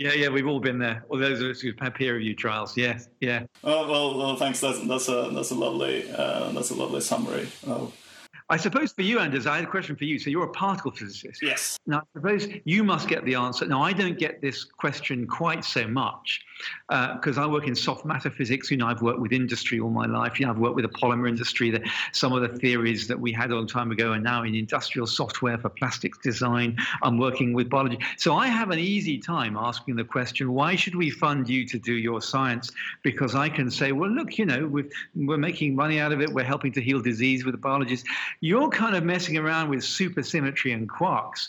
[0.00, 1.04] Yeah, yeah, we've all been there.
[1.10, 2.74] All those of us who've had peer review trials.
[2.74, 3.44] Yes, yeah.
[3.62, 4.58] Oh well, well, thanks.
[4.58, 7.46] That's that's a that's a lovely uh, that's a lovely summary.
[7.66, 7.92] Oh.
[8.50, 10.18] I suppose for you, Anders, I had a question for you.
[10.18, 11.40] So you're a particle physicist.
[11.40, 11.78] Yes.
[11.86, 13.64] Now, I suppose you must get the answer.
[13.64, 16.40] Now, I don't get this question quite so much
[16.88, 18.68] because uh, I work in soft matter physics.
[18.68, 20.40] You know, I've worked with industry all my life.
[20.40, 21.70] You know, I've worked with the polymer industry.
[21.70, 21.82] That
[22.12, 25.06] some of the theories that we had a long time ago are now in industrial
[25.06, 26.76] software for plastics design.
[27.04, 28.00] I'm working with biology.
[28.16, 31.78] So I have an easy time asking the question, why should we fund you to
[31.78, 32.72] do your science?
[33.02, 34.82] Because I can say, well, look, you know, we
[35.32, 36.28] are making money out of it.
[36.32, 38.08] We're helping to heal disease with the biologists
[38.40, 41.48] you're kind of messing around with supersymmetry and quarks.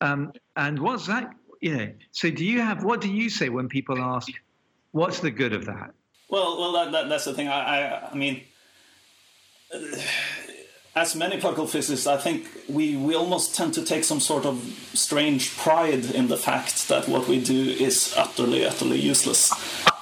[0.00, 1.34] Um, and what's that?
[1.60, 4.30] You know, so do you have, what do you say when people ask,
[4.92, 5.92] what's the good of that?
[6.30, 7.48] Well, well, that, that, that's the thing.
[7.48, 8.42] I, I, I mean,
[10.96, 14.56] as many particle physicists, I think we, we almost tend to take some sort of
[14.94, 19.52] strange pride in the fact that what we do is utterly, utterly useless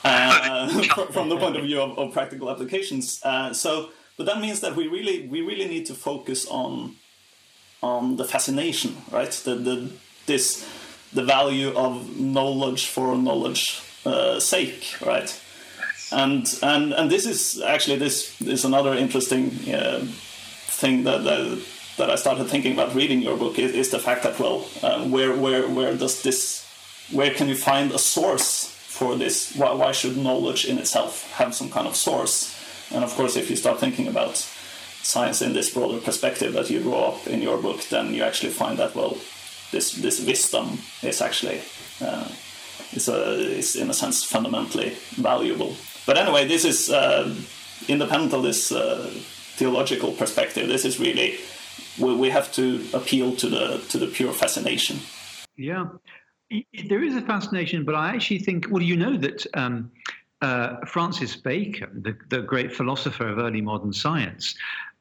[0.04, 0.68] uh,
[1.12, 3.20] from the point of view of, of practical applications.
[3.24, 6.96] Uh, so but that means that we really we really need to focus on
[7.82, 9.30] on the fascination, right?
[9.30, 9.90] The the
[10.26, 10.68] this
[11.12, 15.40] the value of knowledge for knowledge uh, sake, right?
[16.10, 20.04] And and and this is actually this is another interesting uh,
[20.66, 21.64] thing that, that
[21.96, 25.04] that I started thinking about reading your book is, is the fact that well, uh,
[25.04, 26.66] where where where does this
[27.12, 29.54] where can you find a source for this?
[29.54, 32.57] Why, why should knowledge in itself have some kind of source?
[32.94, 34.36] And of course, if you start thinking about
[35.02, 38.52] science in this broader perspective that you draw up in your book, then you actually
[38.52, 39.16] find that well,
[39.72, 41.60] this this wisdom is actually
[42.00, 42.28] uh,
[42.92, 45.76] is a is in a sense fundamentally valuable.
[46.06, 47.34] But anyway, this is uh,
[47.88, 49.10] independent of this uh,
[49.56, 50.68] theological perspective.
[50.68, 51.38] This is really
[51.98, 54.98] we, we have to appeal to the to the pure fascination.
[55.56, 55.86] Yeah,
[56.88, 58.66] there is a fascination, but I actually think.
[58.70, 59.46] Well, you know that.
[59.54, 59.90] Um,
[60.40, 64.54] uh, Francis Bacon, the, the, great philosopher of early modern science,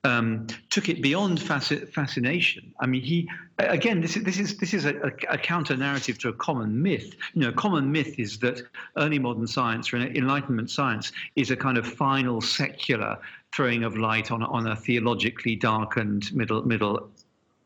[0.04, 2.74] um, took it beyond fasc- fascination.
[2.80, 3.30] I mean, he
[3.60, 4.96] again, this is this is this is a,
[5.30, 7.16] a, counter narrative to a common myth.
[7.34, 8.62] You know, a common myth is that
[8.96, 13.18] early modern science or Enlightenment science is a kind of final secular
[13.54, 17.10] throwing of light on on a theologically darkened middle middle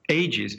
[0.09, 0.57] ages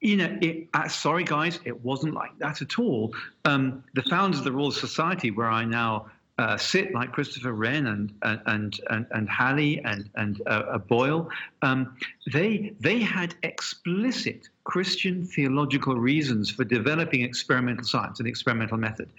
[0.00, 3.14] you know, it, uh, sorry guys, it wasn't like that at all.
[3.44, 6.06] Um, the founders of the Royal Society, where I now
[6.40, 11.28] uh, sit like Christopher Wren and and and and Halley and and uh, uh, Boyle,
[11.60, 11.94] um,
[12.32, 19.10] they they had explicit Christian theological reasons for developing experimental science and experimental method,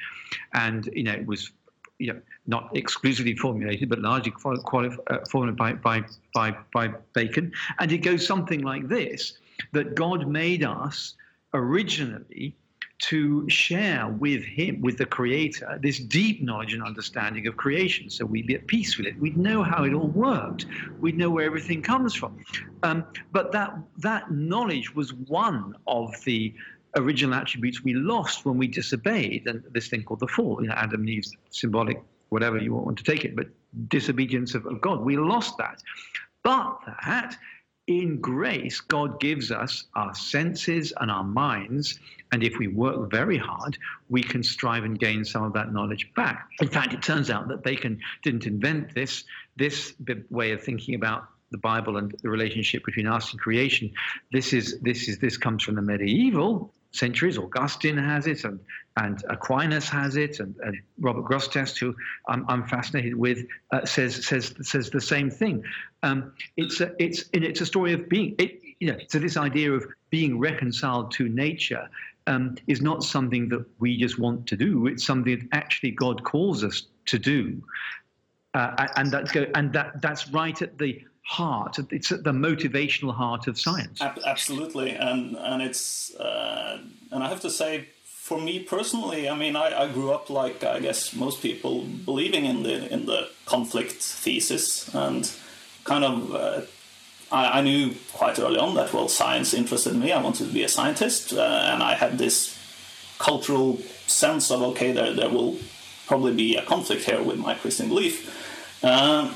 [0.54, 1.52] and you know it was
[2.00, 6.04] you know, not exclusively formulated, but largely uh, formulated by, by,
[6.34, 7.52] by, by Bacon.
[7.78, 9.38] And it goes something like this
[9.74, 11.14] that God made us
[11.54, 12.56] originally
[13.02, 18.10] to share with him, with the creator, this deep knowledge and understanding of creation.
[18.10, 19.20] So we'd be at peace with it.
[19.20, 20.68] We'd know how it all worked.
[21.00, 22.38] We'd know where everything comes from.
[22.84, 26.54] Um, but that that knowledge was one of the
[26.96, 30.60] original attributes we lost when we disobeyed, and this thing called the fall.
[30.62, 33.48] You know, Adam and Eve's symbolic, whatever you want to take it, but
[33.88, 35.02] disobedience of, of God.
[35.02, 35.82] We lost that.
[36.44, 37.38] But that
[37.88, 42.00] in grace, God gives us our senses and our minds.
[42.32, 43.78] And if we work very hard,
[44.10, 46.48] we can strive and gain some of that knowledge back.
[46.62, 49.26] In fact, it turns out that Bacon didn't invent this,
[49.58, 49.94] this
[50.30, 53.92] way of thinking about the Bible and the relationship between us and creation.
[54.32, 57.38] This is this is this comes from the medieval centuries.
[57.38, 58.60] Augustine has it, and
[58.98, 61.96] and Aquinas has it, and, and Robert Grosseteste, who
[62.28, 65.64] I'm, I'm fascinated with, uh, says says says the same thing.
[66.04, 68.36] Um, it's a, it's it's a story of being.
[68.38, 71.88] It, you know, so this idea of being reconciled to nature
[72.28, 74.88] um, is not something that we just want to do.
[74.88, 77.62] It's something that actually God calls us to do,
[78.54, 81.78] uh, and that's go and that that's right at the heart.
[81.92, 84.02] It's at the motivational heart of science.
[84.02, 86.80] Absolutely, and and it's uh,
[87.12, 90.64] and I have to say, for me personally, I mean, I, I grew up like
[90.64, 95.32] I guess most people believing in the in the conflict thesis and
[95.84, 96.36] kind of.
[96.36, 96.62] Uh,
[97.34, 100.12] I, I, knew quite early on that well, science interested me.
[100.12, 102.58] I wanted to be a scientist, uh, and I had this
[103.20, 105.58] cultural sense of okay, there there will
[106.08, 108.16] probably be a conflict here with my Christian belief.
[108.84, 109.34] Uh,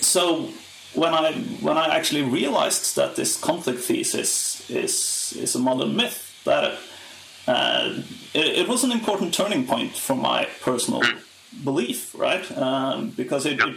[0.00, 0.50] so
[0.94, 6.40] when I when I actually realized that this conflict thesis is is a modern myth,
[6.44, 6.78] that
[7.46, 11.02] uh, it, it, was an important turning point for my personal
[11.62, 12.50] belief, right?
[12.56, 13.76] Um, because it, it,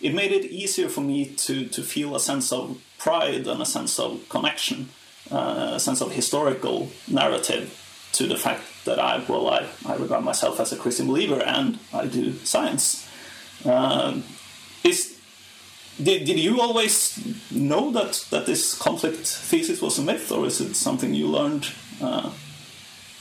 [0.00, 3.66] it made it easier for me to to feel a sense of pride and a
[3.66, 4.88] sense of connection,
[5.30, 7.80] uh, a sense of historical narrative
[8.12, 11.78] to the fact that I well I, I regard myself as a Christian believer and
[11.92, 13.08] I do science.
[13.64, 14.24] Um,
[14.82, 15.13] is
[16.02, 17.18] did, did you always
[17.50, 21.68] know that, that this conflict thesis was a myth, or is it something you learned
[22.00, 22.30] uh,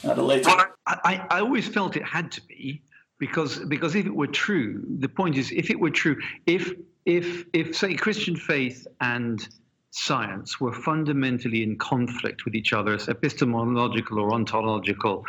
[0.04, 0.50] at a later?
[0.50, 2.82] Well, I, I always felt it had to be
[3.20, 6.74] because because if it were true, the point is if it were true, if
[7.06, 9.48] if if say Christian faith and
[9.92, 15.24] science were fundamentally in conflict with each other as epistemological or ontological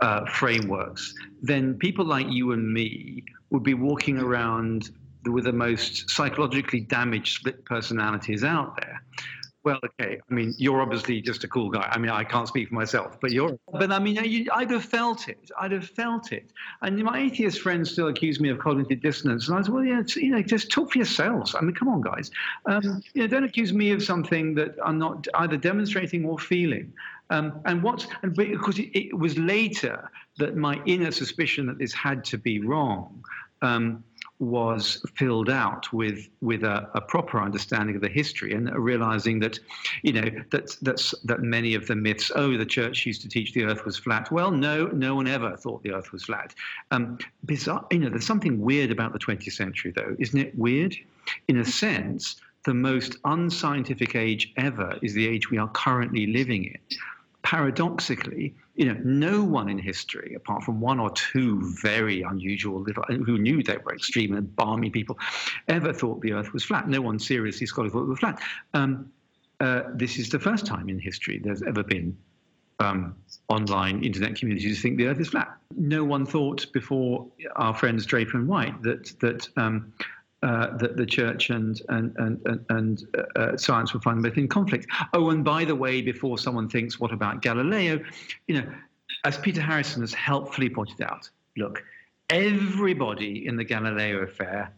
[0.00, 4.90] uh, frameworks, then people like you and me would be walking around
[5.24, 9.02] with the most psychologically damaged split personalities out there.
[9.64, 10.18] Well, okay.
[10.30, 11.86] I mean, you're obviously just a cool guy.
[11.90, 13.58] I mean, I can't speak for myself, but you're.
[13.70, 15.50] But I mean, you, I'd have felt it.
[15.60, 16.50] I'd have felt it.
[16.80, 20.02] And my atheist friends still accuse me of cognitive dissonance, and I was, well, yeah,
[20.16, 21.54] you know, just talk for yourselves.
[21.54, 22.30] I mean, come on, guys.
[22.66, 26.92] Um, you know, don't accuse me of something that I'm not either demonstrating or feeling.
[27.30, 28.06] Um, and what?
[28.22, 32.60] And because it, it, was later that my inner suspicion that this had to be
[32.60, 33.22] wrong.
[33.60, 34.04] Um,
[34.40, 39.58] was filled out with with a, a, proper understanding of the history and realizing that
[40.02, 43.52] you know that that's that many of the myths oh the church used to teach
[43.52, 44.30] the earth was flat.
[44.30, 46.54] Well no no one ever thought the earth was flat.
[46.92, 50.94] Um, bizarre you know there's something weird about the 20th century though isn't it weird?
[51.48, 56.66] In a sense the most unscientific age ever is the age we are currently living
[56.66, 56.78] in.
[57.42, 63.02] Paradoxically you know, no one in history, apart from one or two very unusual little,
[63.02, 65.18] who knew they were extreme and balmy people,
[65.66, 66.88] ever thought the Earth was flat.
[66.88, 68.40] No one seriously scholarly thought it was flat.
[68.74, 69.10] Um,
[69.58, 72.16] uh, this is the first time in history there's ever been
[72.78, 73.16] um,
[73.48, 75.56] online internet communities think the Earth is flat.
[75.76, 77.26] No one thought before
[77.56, 79.92] our friends Draper and White that that um,
[80.42, 84.86] uh, that the church and and and and, uh, uh, science were fundamentally in conflict.
[85.12, 88.00] Oh, and by the way, before someone thinks, what about Galileo?
[88.46, 88.72] You know,
[89.24, 91.82] as Peter Harrison has helpfully pointed out, look,
[92.30, 94.72] everybody in the Galileo affair,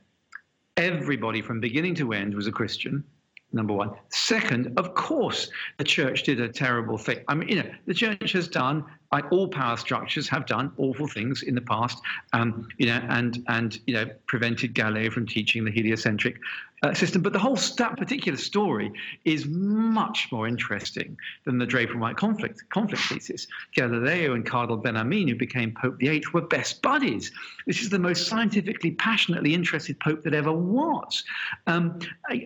[0.77, 3.05] everybody from beginning to end was a Christian
[3.53, 3.91] number one.
[4.09, 7.19] Second, of course, the church did a terrible thing.
[7.29, 11.09] I mean, you know, the church has done, like all power structures have done awful
[11.09, 12.01] things in the past,
[12.33, 16.39] um, you know, and and you know, prevented Galileo from teaching the heliocentric
[16.83, 17.21] uh, system.
[17.21, 18.93] But the whole that particular story
[19.25, 23.47] is much more interesting than the Draper-White conflict conflict thesis.
[23.75, 27.33] Galileo and Cardinal Bellarmine, who became Pope VIII, were best buddies.
[27.67, 31.25] This is the most scientifically, passionately interested Pope that ever was.
[31.67, 31.99] Um,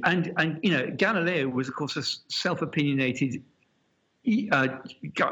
[0.05, 2.03] and and you know, Galileo was, of course, a
[2.33, 3.43] self-opinionated
[4.53, 4.68] uh,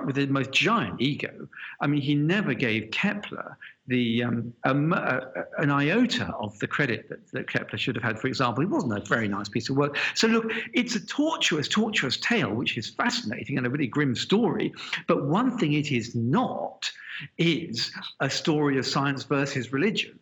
[0.05, 1.49] with the most giant ego.
[1.80, 7.49] I mean, he never gave Kepler the um, an iota of the credit that, that,
[7.49, 8.18] Kepler should have had.
[8.18, 9.97] For example, it wasn't a very nice piece of work.
[10.14, 14.72] So look, it's a tortuous, tortuous tale, which is fascinating and a really grim story.
[15.09, 16.90] But one thing it is not
[17.38, 20.18] is a story of science versus religion.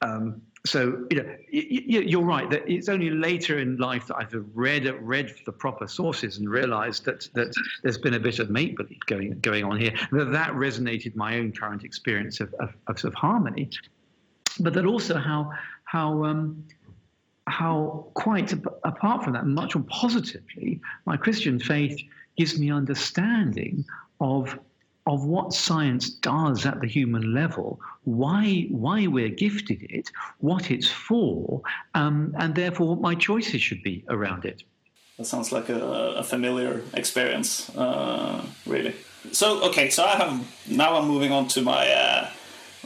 [0.00, 4.86] Um, so you know, you're right that it's only later in life that I've read
[5.00, 9.00] read the proper sources and realised that that there's been a bit of make believe
[9.06, 9.92] going going on here.
[10.12, 13.70] That that resonated my own current experience of of, of, harmony,
[14.60, 15.52] but that also how
[15.84, 16.64] how um,
[17.46, 18.52] how quite
[18.84, 22.00] apart from that, much more positively, my Christian faith
[22.36, 23.84] gives me understanding
[24.20, 24.58] of
[25.08, 30.88] of what science does at the human level, why why we're gifted it, what it's
[30.88, 31.62] for,
[31.94, 34.62] um, and therefore what my choices should be around it.
[35.16, 35.80] That sounds like a,
[36.22, 38.94] a familiar experience, uh, really.
[39.32, 42.30] So okay, so I have now I'm moving on to my uh,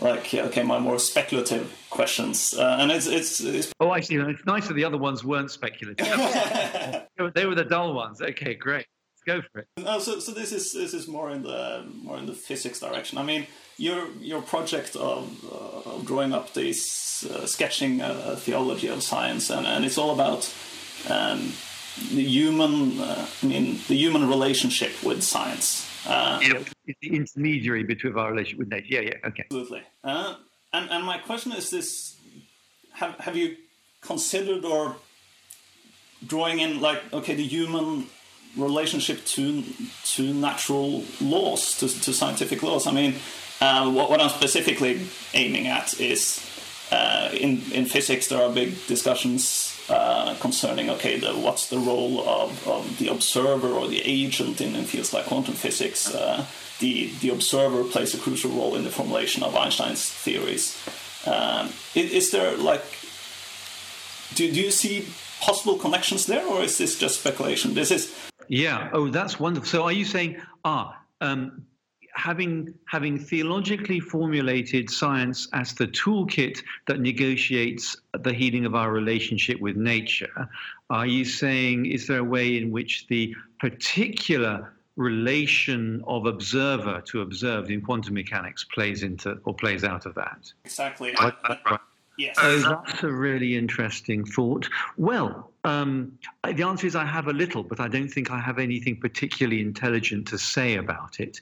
[0.00, 4.16] like okay my more speculative questions, uh, and it's, it's, it's oh I see.
[4.16, 6.06] It's nice that the other ones weren't speculative.
[7.34, 8.22] they were the dull ones.
[8.22, 8.86] Okay, great
[9.26, 9.68] go for it.
[9.76, 13.18] No, so, so this is this is more in the more in the physics direction.
[13.18, 13.46] I mean,
[13.76, 19.50] your your project of, uh, of drawing up this uh, sketching a, theology of science,
[19.50, 20.52] and, and it's all about
[21.08, 21.52] um,
[22.10, 23.00] the human.
[23.00, 25.88] Uh, I mean, the human relationship with science.
[26.06, 28.86] Uh, yeah, it's the intermediary between our relationship with nature.
[28.88, 29.44] Yeah, yeah, okay.
[29.44, 29.82] Absolutely.
[30.02, 30.34] Uh,
[30.72, 32.16] and and my question is this:
[32.94, 33.56] Have have you
[34.00, 34.96] considered or
[36.26, 38.06] drawing in like okay the human
[38.56, 39.62] relationship to
[40.04, 42.86] to natural laws, to, to scientific laws.
[42.86, 43.14] I mean,
[43.60, 45.00] uh, what, what, I'm specifically
[45.34, 46.44] aiming at is
[46.90, 52.28] uh, in in physics there are big discussions uh, concerning okay, the, what's the role
[52.28, 56.14] of, of the observer or the agent in, in fields like quantum physics.
[56.14, 56.44] Uh,
[56.80, 60.76] the the observer plays a crucial role in the formulation of Einstein's theories.
[61.26, 62.84] Um, is, is there like
[64.34, 65.06] do, do you see
[65.40, 67.74] possible connections there, or is this just speculation?
[67.74, 68.14] This is
[68.52, 68.90] yeah.
[68.92, 69.66] Oh, that's wonderful.
[69.66, 70.98] So, are you saying ah?
[71.22, 71.66] Um,
[72.14, 79.58] having having theologically formulated science as the toolkit that negotiates the healing of our relationship
[79.60, 80.48] with nature,
[80.90, 87.22] are you saying is there a way in which the particular relation of observer to
[87.22, 90.52] observed in quantum mechanics plays into or plays out of that?
[90.66, 91.14] Exactly.
[92.18, 92.36] Yes.
[92.38, 94.68] Oh, that's a really interesting thought.
[94.96, 98.58] Well, um, the answer is I have a little, but I don't think I have
[98.58, 101.40] anything particularly intelligent to say about it.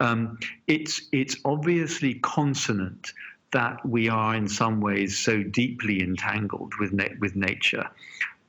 [0.00, 3.12] Um, it's it's obviously consonant
[3.52, 7.88] that we are in some ways so deeply entangled with na- with nature.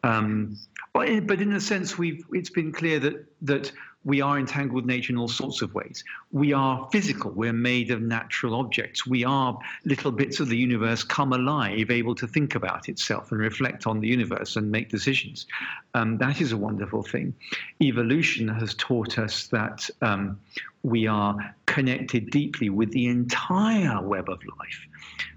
[0.04, 0.58] Um,
[0.94, 3.72] but, in, but in a sense, we've it's been clear that that
[4.04, 6.04] we are entangled with nature in all sorts of ways.
[6.32, 9.06] We are physical, we're made of natural objects.
[9.06, 13.40] We are little bits of the universe come alive, able to think about itself and
[13.40, 15.46] reflect on the universe and make decisions.
[15.94, 17.34] Um, that is a wonderful thing.
[17.82, 20.40] Evolution has taught us that um,
[20.82, 24.88] we are connected deeply with the entire web of life.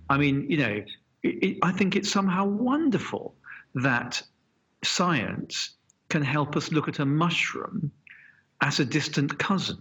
[0.08, 0.82] I mean, you know,
[1.22, 3.34] it, it, I think it's somehow wonderful
[3.74, 4.22] that
[4.82, 5.70] science
[6.08, 7.90] can help us look at a mushroom
[8.64, 9.76] as a distant cousin.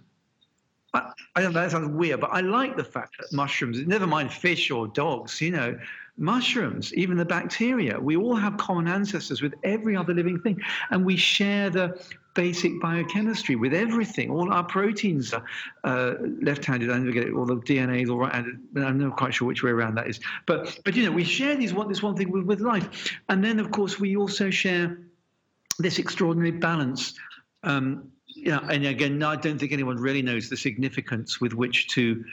[0.94, 4.32] I, I know that sounds weird, but I like the fact that mushrooms, never mind
[4.32, 5.80] fish or dogs, you know,
[6.18, 10.62] mushrooms, even the bacteria, we all have common ancestors with every other living thing.
[10.92, 11.98] And we share the
[12.36, 14.30] basic biochemistry with everything.
[14.30, 15.46] All our proteins are
[15.86, 16.92] uh, left-handed.
[16.92, 17.34] I never get it.
[17.34, 18.60] All the DNA is all right-handed.
[18.76, 20.20] I'm not quite sure which way around that is.
[20.46, 23.44] But but you know, we share these one this one thing with, with life, and
[23.44, 24.98] then of course we also share
[25.80, 27.14] this extraordinary balance
[27.64, 28.12] um,
[28.44, 32.24] yeah, and again, I don't think anyone really knows the significance with which to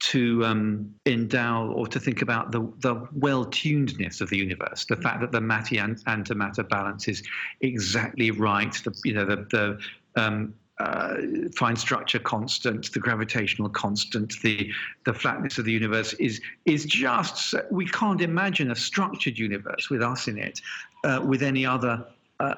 [0.00, 5.20] to um, endow or to think about the, the well-tunedness of the universe, the fact
[5.20, 7.22] that the matter and antimatter balance is
[7.60, 11.14] exactly right, the you know the the um, uh,
[11.54, 14.68] fine structure constant, the gravitational constant, the
[15.06, 20.02] the flatness of the universe is is just we can't imagine a structured universe with
[20.02, 20.60] us in it,
[21.04, 22.04] uh, with any other
[22.40, 22.54] uh,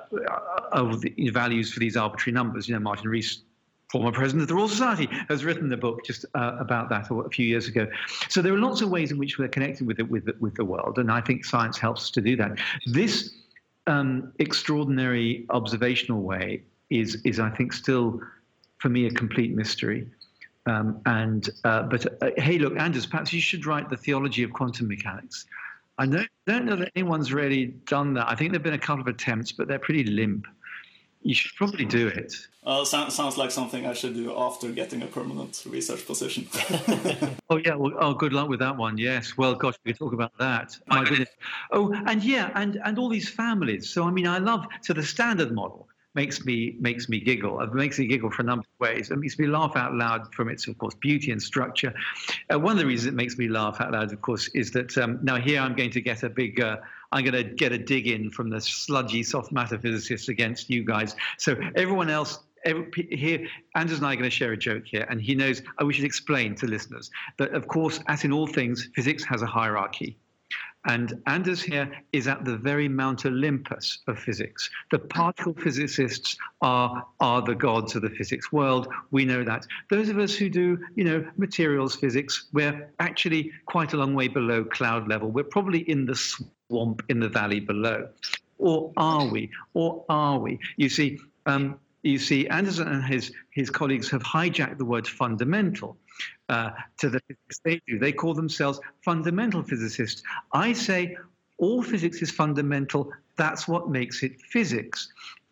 [0.73, 2.69] of the values for these arbitrary numbers.
[2.69, 3.43] You know, Martin Rees,
[3.91, 7.29] former president of the Royal Society, has written a book just uh, about that a
[7.31, 7.87] few years ago.
[8.29, 10.65] So there are lots of ways in which we're connected with it, with, with the
[10.65, 12.59] world, and I think science helps us to do that.
[12.87, 13.35] This
[13.87, 18.21] um, extraordinary observational way is, is I think, still
[18.79, 20.07] for me a complete mystery.
[20.67, 24.53] Um, and uh, but uh, hey, look, Anders, perhaps you should write the theology of
[24.53, 25.47] quantum mechanics.
[25.99, 28.29] I don't, don't know that anyone's really done that.
[28.29, 30.47] I think there've been a couple of attempts, but they're pretty limp.
[31.23, 32.35] You should probably do it.
[32.65, 36.49] Uh, so, sounds like something I should do after getting a permanent research position.
[37.51, 38.99] oh yeah, well, oh good luck with that one.
[38.99, 40.77] Yes, well, gosh, we could talk about that.
[40.89, 41.29] My goodness.
[41.71, 43.89] Oh, and yeah, and and all these families.
[43.89, 45.86] So I mean, I love so the standard model
[46.17, 47.61] makes me makes me giggle.
[47.61, 49.11] It makes me giggle for a number of ways.
[49.11, 51.95] It makes me laugh out loud from its, of course, beauty and structure.
[52.53, 54.97] Uh, one of the reasons it makes me laugh out loud, of course, is that
[54.99, 56.61] um, now here I'm going to get a big.
[56.61, 56.79] Uh,
[57.13, 60.85] I'm going to get a dig in from the sludgy soft matter physicists against you
[60.85, 61.15] guys.
[61.39, 63.47] So everyone else Every, here,
[63.77, 65.63] Anders and I are going to share a joke here, and he knows.
[65.79, 69.41] Oh, we should explain to listeners that, of course, as in all things, physics has
[69.43, 70.19] a hierarchy.
[70.87, 74.71] And Anders here is at the very Mount Olympus of physics.
[74.93, 78.89] The particle physicists are, are the gods of the physics world.
[79.11, 79.67] We know that.
[79.91, 84.29] Those of us who do, you know, materials physics, we're actually quite a long way
[84.29, 85.29] below cloud level.
[85.29, 88.09] We're probably in the swamp in the valley below.
[88.59, 89.51] Or are we?
[89.75, 90.61] Or are we?
[90.77, 95.99] You see, um, you see, Anderson and his, his colleagues have hijacked the word fundamental
[96.49, 97.99] uh, to the physics they do.
[97.99, 100.23] They call themselves fundamental physicists.
[100.53, 101.17] I say
[101.59, 103.13] all physics is fundamental.
[103.37, 105.09] That's what makes it physics.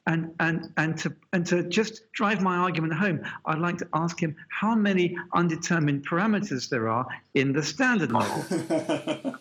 [0.06, 4.22] And, and, and, to, and to just drive my argument home, I'd like to ask
[4.22, 8.44] him how many undetermined parameters there are in the standard model.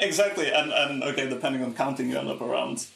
[0.00, 0.50] exactly.
[0.50, 2.86] And, and okay, depending on counting, you end up around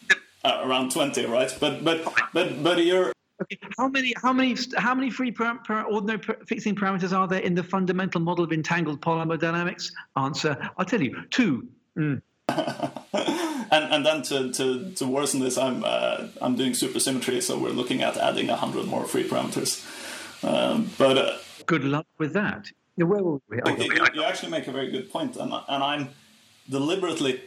[0.44, 1.56] uh, around 20, right?
[1.60, 3.11] But but but but you're
[3.43, 7.26] Okay, how many how many how many free per, per ordinary per fixing parameters are
[7.26, 9.90] there in the fundamental model of entangled polymer dynamics?
[10.16, 11.66] Answer: I'll tell you, two.
[11.99, 12.22] Mm.
[12.49, 17.70] and and then to, to, to worsen this, I'm uh, I'm doing supersymmetry, so we're
[17.70, 19.82] looking at adding hundred more free parameters.
[20.45, 22.66] Um, but uh, good luck with that.
[22.97, 26.11] Yeah, well, you, you actually make a very good point, and and I'm
[26.70, 27.40] deliberately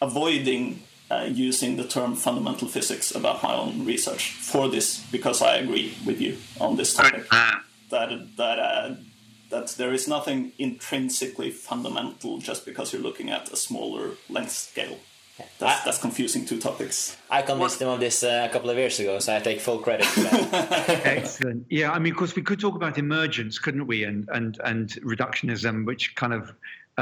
[0.00, 5.56] avoiding uh, using the term fundamental physics about my own research for this because I
[5.56, 7.28] agree with you on this topic
[7.90, 8.94] that that uh,
[9.50, 14.98] that there is nothing intrinsically fundamental just because you're looking at a smaller length scale.
[15.58, 17.16] That's, that's confusing two topics.
[17.30, 19.78] I convinced him of this uh, a couple of years ago, so I take full
[19.78, 20.88] credit for that.
[21.04, 21.66] Excellent.
[21.70, 24.04] Yeah, I mean, of course, we could talk about emergence, couldn't we?
[24.04, 26.52] And and and reductionism, which kind of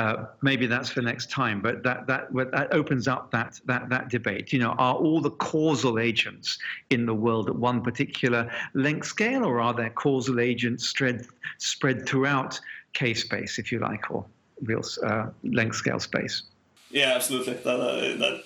[0.01, 4.09] uh, maybe that's for next time, but that that that opens up that that that
[4.09, 4.51] debate.
[4.51, 9.45] You know, are all the causal agents in the world at one particular length scale,
[9.45, 11.27] or are there causal agents spread
[11.59, 12.59] spread throughout
[12.95, 14.25] k space, if you like, or
[14.63, 16.45] real uh, length scale space?
[16.91, 17.55] Yeah, absolutely.
[17.55, 18.45] That, uh, that,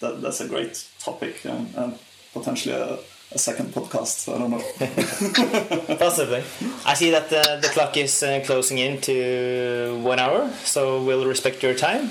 [0.00, 1.98] that that's a great topic and, and
[2.32, 2.98] potentially a
[3.34, 4.28] a second podcast.
[4.32, 5.96] I don't know.
[5.96, 6.42] Possibly.
[6.84, 11.26] I see that uh, the clock is uh, closing in to one hour, so we'll
[11.26, 12.10] respect your time.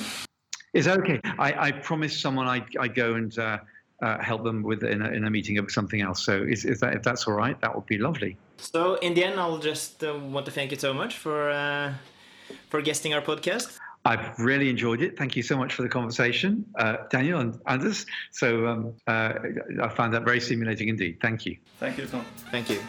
[0.73, 1.19] It's okay.
[1.23, 3.59] I, I promised someone I'd, I'd go and uh,
[4.01, 6.23] uh help them with in a, in a meeting of something else.
[6.23, 8.37] So is, is that if that's all right, that would be lovely.
[8.57, 11.93] So in the end, I'll just uh, want to thank you so much for uh,
[12.69, 13.80] for guesting our podcast.
[14.03, 15.17] I've really enjoyed it.
[15.17, 18.05] Thank you so much for the conversation, uh, Daniel and Anders.
[18.31, 19.33] So um, uh,
[19.81, 21.19] I found that very stimulating indeed.
[21.21, 21.57] Thank you.
[21.79, 22.25] Thank you, Tom.
[22.49, 22.81] Thank you.